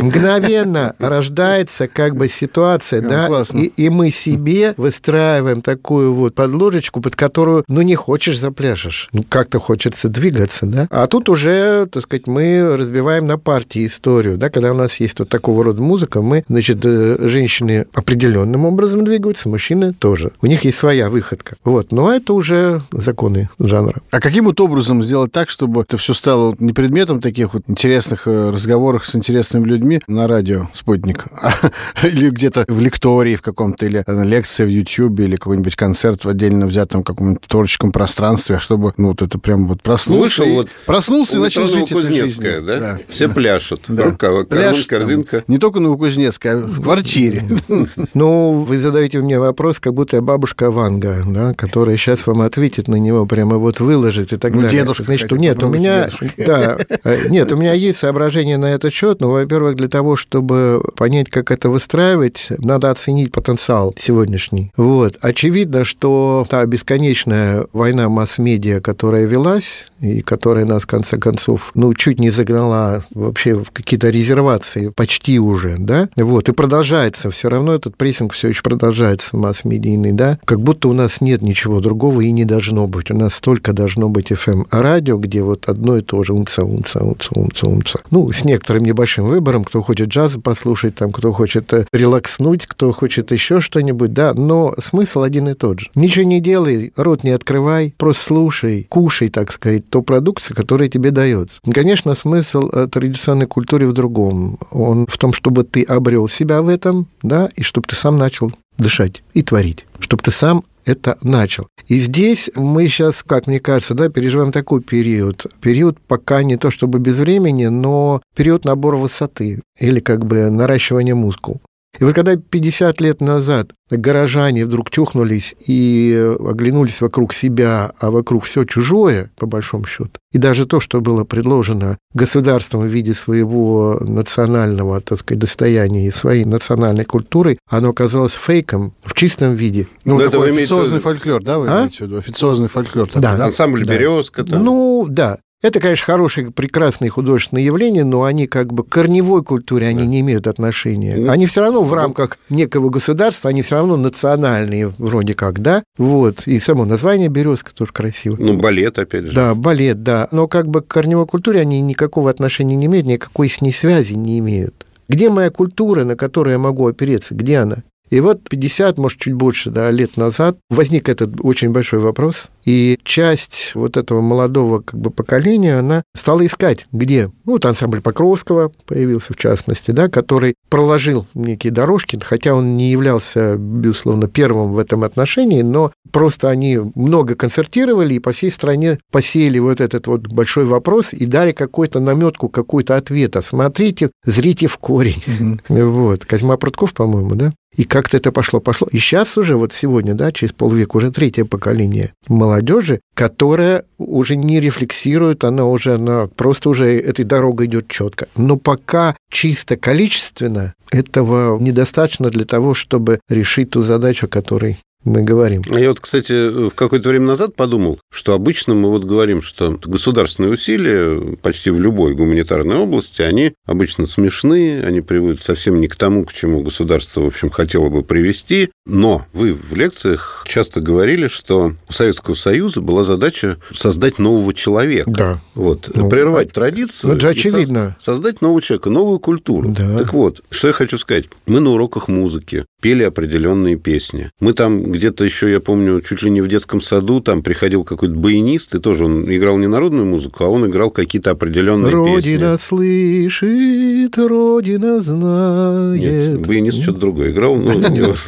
Мгновенно 0.00 0.94
рождается 0.98 1.88
как 1.88 2.16
бы 2.16 2.28
ситуация, 2.28 3.00
да, 3.00 3.42
и, 3.52 3.66
и 3.76 3.88
мы 3.88 4.10
себе 4.10 4.74
выстраиваем 4.76 5.62
такую 5.62 6.14
вот 6.14 6.34
подложечку, 6.34 7.00
под 7.00 7.16
которую, 7.16 7.64
ну, 7.68 7.82
не 7.82 7.94
хочешь, 7.94 8.38
запляшешь. 8.38 9.08
Ну, 9.12 9.24
как-то 9.28 9.58
хочется 9.60 10.08
двигаться, 10.08 10.66
да. 10.66 10.86
А 10.90 11.06
тут 11.06 11.28
уже, 11.28 11.86
так 11.86 12.02
сказать, 12.02 12.26
мы 12.26 12.76
разбиваем 12.76 13.26
на 13.26 13.38
партии 13.38 13.86
историю, 13.86 14.36
да, 14.36 14.50
когда 14.50 14.72
у 14.72 14.76
нас 14.76 15.00
есть 15.00 15.18
вот 15.18 15.28
такого 15.28 15.64
рода 15.64 15.82
музыка, 15.82 16.22
мы, 16.22 16.44
значит, 16.48 16.84
женщины 17.28 17.86
определенным 17.94 18.64
образом 18.64 19.04
двигаются, 19.04 19.48
мужчины 19.48 19.92
тоже. 19.92 20.32
У 20.42 20.46
них 20.46 20.64
есть 20.64 20.78
своя 20.78 21.10
выходка. 21.10 21.56
Вот. 21.64 21.92
Но 21.92 22.12
это 22.12 22.32
уже 22.32 22.82
законы 22.92 23.48
жанра. 23.58 24.00
А 24.10 24.20
каким 24.20 24.46
вот 24.46 24.60
образом 24.60 25.02
сделать 25.02 25.32
так, 25.32 25.50
чтобы 25.50 25.82
это 25.82 25.96
все 25.96 26.14
стало 26.14 26.54
не 26.58 26.72
предметом 26.72 27.20
таких 27.20 27.54
вот 27.54 27.62
интересных 27.66 28.26
э, 28.26 28.50
разговоров 28.50 29.06
с 29.06 29.14
интересными 29.14 29.66
людьми 29.66 30.00
на 30.06 30.26
радио 30.26 30.68
«Спутник», 30.74 31.26
а, 31.40 31.52
или 32.06 32.30
где-то 32.30 32.64
в 32.68 32.80
лектории 32.80 33.36
в 33.36 33.42
каком-то, 33.42 33.86
или 33.86 34.02
на 34.06 34.24
лекции 34.24 34.64
в 34.64 34.68
Ютьюбе, 34.68 35.24
или 35.24 35.36
какой-нибудь 35.36 35.76
концерт 35.76 36.24
в 36.24 36.28
отдельно 36.28 36.66
взятом 36.66 37.02
каком-нибудь 37.02 37.42
творческом 37.42 37.92
пространстве, 37.92 38.56
а 38.56 38.60
чтобы 38.60 38.92
ну, 38.96 39.08
вот 39.08 39.22
это 39.22 39.38
прям 39.38 39.68
вот 39.68 39.82
проснулся. 39.82 40.22
Вышел 40.22 40.46
и, 40.46 40.50
вот 40.50 40.68
проснулся 40.86 41.36
и 41.36 41.40
начал 41.40 41.68
жить 41.68 41.90
этой 41.90 42.02
жизнью. 42.02 42.62
Да? 42.62 42.78
Да. 42.78 42.98
Все 43.08 43.28
пляшут. 43.28 43.82
Да. 43.88 44.04
Рукава, 44.04 44.44
корзинка. 44.44 45.44
Не 45.48 45.58
только 45.58 45.80
Новокузнецкая, 45.80 46.56
а 46.56 46.60
в 46.60 46.82
квартире. 46.82 47.15
Ну, 48.14 48.64
вы 48.66 48.78
задаете 48.78 49.18
мне 49.20 49.38
вопрос, 49.38 49.80
как 49.80 49.94
будто 49.94 50.16
я 50.16 50.22
бабушка 50.22 50.70
Ванга, 50.70 51.22
да, 51.26 51.54
которая 51.54 51.96
сейчас 51.96 52.26
вам 52.26 52.40
ответит 52.40 52.88
на 52.88 52.96
него, 52.96 53.26
прямо 53.26 53.56
вот 53.56 53.80
выложит 53.80 54.32
и 54.32 54.36
так 54.36 54.54
ну, 54.54 54.62
далее. 54.62 54.80
Дедушка, 54.80 55.04
Значит, 55.04 55.32
нет, 55.32 55.62
у 55.62 55.68
меня, 55.68 56.08
да, 56.36 56.78
э, 57.04 57.28
нет, 57.28 57.52
у 57.52 57.56
меня 57.56 57.72
есть 57.72 57.98
соображение 57.98 58.58
на 58.58 58.66
этот 58.66 58.92
счет. 58.92 59.20
Но, 59.20 59.30
во-первых, 59.30 59.76
для 59.76 59.88
того, 59.88 60.16
чтобы 60.16 60.82
понять, 60.96 61.30
как 61.30 61.50
это 61.50 61.68
выстраивать, 61.68 62.48
надо 62.58 62.90
оценить 62.90 63.32
потенциал 63.32 63.94
сегодняшний. 63.98 64.72
Вот. 64.76 65.16
Очевидно, 65.20 65.84
что 65.84 66.46
та 66.48 66.64
бесконечная 66.66 67.66
война 67.72 68.08
масс-медиа, 68.08 68.80
которая 68.80 69.26
велась, 69.26 69.90
и 70.00 70.20
которая 70.22 70.64
нас, 70.64 70.84
в 70.84 70.86
конце 70.86 71.18
концов, 71.18 71.70
ну, 71.74 71.94
чуть 71.94 72.18
не 72.20 72.30
загнала 72.30 73.04
вообще 73.14 73.54
в 73.54 73.70
какие-то 73.70 74.10
резервации, 74.10 74.88
почти 74.88 75.38
уже, 75.38 75.76
да, 75.78 76.08
вот, 76.16 76.48
и 76.48 76.52
продолжает 76.52 77.05
продолжается, 77.06 77.30
все 77.30 77.48
равно 77.48 77.74
этот 77.74 77.96
прессинг 77.96 78.32
все 78.32 78.48
еще 78.48 78.62
продолжается 78.62 79.36
масс-медийный, 79.36 80.12
да, 80.12 80.38
как 80.44 80.60
будто 80.60 80.88
у 80.88 80.92
нас 80.92 81.20
нет 81.20 81.42
ничего 81.42 81.80
другого 81.80 82.20
и 82.22 82.32
не 82.32 82.44
должно 82.44 82.86
быть. 82.86 83.10
У 83.10 83.14
нас 83.14 83.34
столько 83.34 83.72
должно 83.72 84.08
быть 84.08 84.32
FM-радио, 84.32 85.18
где 85.18 85.42
вот 85.42 85.68
одно 85.68 85.98
и 85.98 86.02
то 86.02 86.22
же 86.24 86.32
умца, 86.32 86.64
умца, 86.64 87.00
умца, 87.00 87.30
умца, 87.34 87.66
умца. 87.66 88.00
Ну, 88.10 88.30
с 88.32 88.44
некоторым 88.44 88.84
небольшим 88.84 89.26
выбором, 89.26 89.64
кто 89.64 89.82
хочет 89.82 90.08
джаз 90.08 90.36
послушать, 90.42 90.96
там, 90.96 91.12
кто 91.12 91.32
хочет 91.32 91.72
э, 91.72 91.86
релакснуть, 91.92 92.66
кто 92.66 92.92
хочет 92.92 93.32
еще 93.32 93.60
что-нибудь, 93.60 94.12
да, 94.12 94.34
но 94.34 94.74
смысл 94.78 95.22
один 95.22 95.48
и 95.48 95.54
тот 95.54 95.80
же. 95.80 95.90
Ничего 95.94 96.24
не 96.24 96.40
делай, 96.40 96.92
рот 96.96 97.24
не 97.24 97.30
открывай, 97.30 97.94
просто 97.96 98.24
слушай, 98.24 98.86
кушай, 98.88 99.28
так 99.28 99.52
сказать, 99.52 99.88
ту 99.88 100.02
продукцию, 100.02 100.56
которая 100.56 100.88
тебе 100.88 101.10
дается. 101.10 101.60
Конечно, 101.72 102.14
смысл 102.14 102.68
э, 102.72 102.88
традиционной 102.90 103.46
культуры 103.46 103.86
в 103.86 103.92
другом. 103.92 104.58
Он 104.70 105.06
в 105.06 105.18
том, 105.18 105.32
чтобы 105.32 105.64
ты 105.64 105.82
обрел 105.82 106.28
себя 106.28 106.62
в 106.62 106.68
этом, 106.68 106.95
да, 107.22 107.50
и 107.56 107.62
чтобы 107.62 107.86
ты 107.86 107.94
сам 107.94 108.16
начал 108.16 108.52
дышать 108.78 109.22
и 109.34 109.42
творить, 109.42 109.86
чтобы 110.00 110.22
ты 110.22 110.30
сам 110.30 110.64
это 110.86 111.18
начал. 111.20 111.66
И 111.88 111.98
здесь 111.98 112.48
мы 112.54 112.86
сейчас, 112.86 113.22
как 113.22 113.46
мне 113.46 113.58
кажется, 113.58 113.94
да, 113.94 114.08
переживаем 114.08 114.52
такой 114.52 114.80
период. 114.80 115.46
Период 115.60 115.98
пока 116.00 116.42
не 116.42 116.56
то 116.56 116.70
чтобы 116.70 117.00
без 117.00 117.18
времени, 117.18 117.66
но 117.66 118.22
период 118.34 118.64
набора 118.64 118.96
высоты 118.96 119.62
или 119.78 120.00
как 120.00 120.24
бы 120.24 120.48
наращивания 120.48 121.14
мускул. 121.14 121.60
И 121.98 122.04
вот 122.04 122.14
когда 122.14 122.36
50 122.36 123.00
лет 123.00 123.20
назад 123.20 123.70
горожане 123.90 124.64
вдруг 124.64 124.90
чухнулись 124.90 125.54
и 125.66 126.34
оглянулись 126.40 127.00
вокруг 127.00 127.32
себя, 127.32 127.92
а 127.98 128.10
вокруг 128.10 128.44
все 128.44 128.64
чужое, 128.64 129.30
по 129.36 129.46
большому 129.46 129.86
счету, 129.86 130.10
и 130.32 130.38
даже 130.38 130.66
то, 130.66 130.80
что 130.80 131.00
было 131.00 131.24
предложено 131.24 131.98
государством 132.12 132.82
в 132.82 132.86
виде 132.86 133.14
своего 133.14 133.98
национального, 134.00 135.00
так 135.00 135.18
сказать, 135.18 135.38
достояния 135.38 136.08
и 136.08 136.10
своей 136.10 136.44
национальной 136.44 137.04
культуры, 137.04 137.58
оно 137.70 137.90
оказалось 137.90 138.34
фейком 138.34 138.94
в 139.04 139.14
чистом 139.14 139.54
виде. 139.54 139.86
Ну, 140.04 140.18
ну 140.18 140.30
такой 140.30 140.50
официозный 140.50 141.00
фольклор, 141.00 141.42
да, 141.42 141.58
вы 141.58 141.68
а? 141.68 141.80
имеете 141.80 141.98
в 141.98 142.00
виду? 142.02 142.18
Официозный 142.18 142.68
фольклор. 142.68 143.06
Такой, 143.06 143.22
да. 143.22 143.44
Ансамбль 143.44 143.84
да. 143.84 143.94
«Березка». 143.94 144.44
Там. 144.44 144.64
Ну, 144.64 145.06
да. 145.08 145.38
Это, 145.62 145.80
конечно, 145.80 146.04
хорошие, 146.04 146.50
прекрасные 146.50 147.10
художественные 147.10 147.64
явления, 147.64 148.04
но 148.04 148.24
они 148.24 148.46
как 148.46 148.72
бы 148.72 148.84
к 148.84 148.90
корневой 148.90 149.42
культуре 149.42 149.86
они 149.86 150.00
да. 150.00 150.04
не 150.04 150.20
имеют 150.20 150.46
отношения. 150.46 151.16
Ну, 151.16 151.30
они 151.30 151.46
все 151.46 151.62
равно 151.62 151.82
в 151.82 151.92
рамках 151.94 152.38
некого 152.50 152.90
государства, 152.90 153.48
они 153.48 153.62
все 153.62 153.76
равно 153.76 153.96
национальные 153.96 154.92
вроде 154.98 155.34
как, 155.34 155.60
да? 155.60 155.82
Вот. 155.96 156.46
И 156.46 156.60
само 156.60 156.84
название 156.84 157.28
«Березка» 157.28 157.74
тоже 157.74 157.92
красиво. 157.92 158.36
Ну, 158.38 158.58
балет, 158.58 158.98
опять 158.98 159.24
же. 159.24 159.34
Да, 159.34 159.54
балет, 159.54 160.02
да. 160.02 160.28
Но 160.30 160.46
как 160.46 160.68
бы 160.68 160.82
к 160.82 160.88
корневой 160.88 161.26
культуре 161.26 161.60
они 161.60 161.80
никакого 161.80 162.28
отношения 162.28 162.76
не 162.76 162.86
имеют, 162.86 163.06
никакой 163.06 163.48
с 163.48 163.62
ней 163.62 163.72
связи 163.72 164.12
не 164.12 164.38
имеют. 164.40 164.86
Где 165.08 165.30
моя 165.30 165.50
культура, 165.50 166.04
на 166.04 166.16
которую 166.16 166.52
я 166.52 166.58
могу 166.58 166.86
опереться? 166.86 167.34
Где 167.34 167.58
она? 167.58 167.82
И 168.10 168.20
вот 168.20 168.48
50, 168.48 168.98
может, 168.98 169.18
чуть 169.18 169.34
больше 169.34 169.70
да, 169.70 169.90
лет 169.90 170.16
назад 170.16 170.58
возник 170.70 171.08
этот 171.08 171.34
очень 171.40 171.70
большой 171.70 171.98
вопрос, 172.00 172.50
и 172.64 172.98
часть 173.02 173.72
вот 173.74 173.96
этого 173.96 174.20
молодого 174.20 174.80
как 174.80 174.98
бы, 174.98 175.10
поколения, 175.10 175.78
она 175.78 176.02
стала 176.14 176.44
искать, 176.46 176.86
где. 176.92 177.26
Ну, 177.44 177.52
вот 177.52 177.66
ансамбль 177.66 178.00
Покровского 178.00 178.72
появился, 178.86 179.32
в 179.32 179.36
частности, 179.36 179.90
да, 179.90 180.08
который 180.08 180.54
проложил 180.68 181.26
некие 181.34 181.72
дорожки, 181.72 182.18
хотя 182.22 182.54
он 182.54 182.76
не 182.76 182.90
являлся, 182.90 183.56
безусловно, 183.56 184.28
первым 184.28 184.72
в 184.72 184.78
этом 184.78 185.04
отношении, 185.04 185.62
но 185.62 185.92
просто 186.12 186.48
они 186.48 186.78
много 186.94 187.34
концертировали 187.34 188.14
и 188.14 188.18
по 188.20 188.32
всей 188.32 188.50
стране 188.50 188.98
посеяли 189.10 189.58
вот 189.58 189.80
этот 189.80 190.06
вот 190.06 190.26
большой 190.28 190.64
вопрос 190.64 191.12
и 191.12 191.26
дали 191.26 191.52
какой-то 191.52 192.00
наметку, 192.00 192.48
какой-то 192.48 192.96
ответ. 192.96 193.36
А 193.36 193.42
смотрите, 193.42 194.10
зрите 194.24 194.66
в 194.66 194.78
корень. 194.78 195.60
Вот. 195.68 196.24
Козьма 196.24 196.56
Прутков, 196.56 196.92
по-моему, 196.94 197.34
да? 197.34 197.52
И 197.74 197.84
как-то 197.84 198.16
это 198.16 198.32
пошло, 198.32 198.60
пошло. 198.60 198.88
И 198.90 198.98
сейчас 198.98 199.36
уже, 199.36 199.56
вот 199.56 199.72
сегодня, 199.72 200.14
да, 200.14 200.32
через 200.32 200.52
полвека, 200.52 200.96
уже 200.96 201.10
третье 201.10 201.44
поколение 201.44 202.12
молодежи, 202.28 203.00
которая 203.14 203.84
уже 203.98 204.36
не 204.36 204.60
рефлексирует, 204.60 205.44
она 205.44 205.66
уже, 205.66 205.94
она 205.94 206.26
просто 206.26 206.70
уже 206.70 206.96
этой 206.98 207.24
дорогой 207.24 207.66
идет 207.66 207.88
четко. 207.88 208.28
Но 208.36 208.56
пока 208.56 209.16
чисто 209.30 209.76
количественно 209.76 210.74
этого 210.90 211.58
недостаточно 211.58 212.30
для 212.30 212.44
того, 212.44 212.72
чтобы 212.74 213.20
решить 213.28 213.70
ту 213.70 213.82
задачу, 213.82 214.26
о 214.26 214.30
которой 214.30 214.78
мы 215.06 215.22
говорим. 215.22 215.62
Я 215.70 215.88
вот, 215.88 216.00
кстати, 216.00 216.68
в 216.68 216.74
какое-то 216.74 217.08
время 217.08 217.26
назад 217.26 217.54
подумал, 217.54 218.00
что 218.10 218.34
обычно 218.34 218.74
мы 218.74 218.90
вот 218.90 219.04
говорим, 219.04 219.40
что 219.40 219.78
государственные 219.84 220.52
усилия 220.52 221.36
почти 221.40 221.70
в 221.70 221.80
любой 221.80 222.14
гуманитарной 222.14 222.76
области, 222.76 223.22
они 223.22 223.54
обычно 223.66 224.06
смешны, 224.06 224.82
они 224.84 225.00
приводят 225.00 225.42
совсем 225.42 225.80
не 225.80 225.86
к 225.86 225.94
тому, 225.94 226.24
к 226.24 226.32
чему 226.32 226.60
государство, 226.62 227.20
в 227.22 227.26
общем, 227.26 227.50
хотело 227.50 227.88
бы 227.88 228.02
привести. 228.02 228.70
Но 228.84 229.24
вы 229.32 229.52
в 229.52 229.74
лекциях 229.74 230.44
часто 230.46 230.80
говорили, 230.80 231.28
что 231.28 231.72
у 231.88 231.92
Советского 231.92 232.34
Союза 232.34 232.80
была 232.80 233.04
задача 233.04 233.58
создать 233.72 234.18
нового 234.18 234.54
человека. 234.54 235.10
Да. 235.10 235.40
Вот, 235.54 235.88
ну, 235.94 236.08
прервать 236.08 236.52
традицию. 236.52 237.16
Это 237.16 237.28
очевидно. 237.28 237.96
Создать 238.00 238.42
нового 238.42 238.60
человека, 238.60 238.90
новую 238.90 239.20
культуру. 239.20 239.68
Да. 239.68 239.98
Так 239.98 240.12
вот, 240.12 240.42
что 240.50 240.66
я 240.68 240.72
хочу 240.72 240.98
сказать. 240.98 241.26
Мы 241.46 241.60
на 241.60 241.70
уроках 241.70 242.08
музыки 242.08 242.64
пели 242.82 243.04
определенные 243.04 243.76
песни. 243.76 244.30
Мы 244.40 244.52
там 244.52 244.95
где-то 244.96 245.24
еще, 245.24 245.50
я 245.50 245.60
помню, 245.60 246.00
чуть 246.00 246.22
ли 246.22 246.30
не 246.30 246.40
в 246.40 246.48
детском 246.48 246.80
саду, 246.80 247.20
там 247.20 247.42
приходил 247.42 247.84
какой-то 247.84 248.14
баянист, 248.14 248.74
и 248.74 248.78
тоже 248.78 249.04
он 249.04 249.24
играл 249.32 249.58
не 249.58 249.66
народную 249.66 250.06
музыку, 250.06 250.44
а 250.44 250.48
он 250.48 250.66
играл 250.66 250.90
какие-то 250.90 251.30
определенные 251.30 251.92
Родина 251.92 252.16
песни. 252.16 252.30
Родина 252.32 252.58
слышит, 252.58 254.18
Родина 254.18 255.02
знает. 255.02 256.00
Нет, 256.00 256.46
баянист 256.46 256.82
что-то 256.82 257.00
другое 257.00 257.30
играл. 257.30 257.56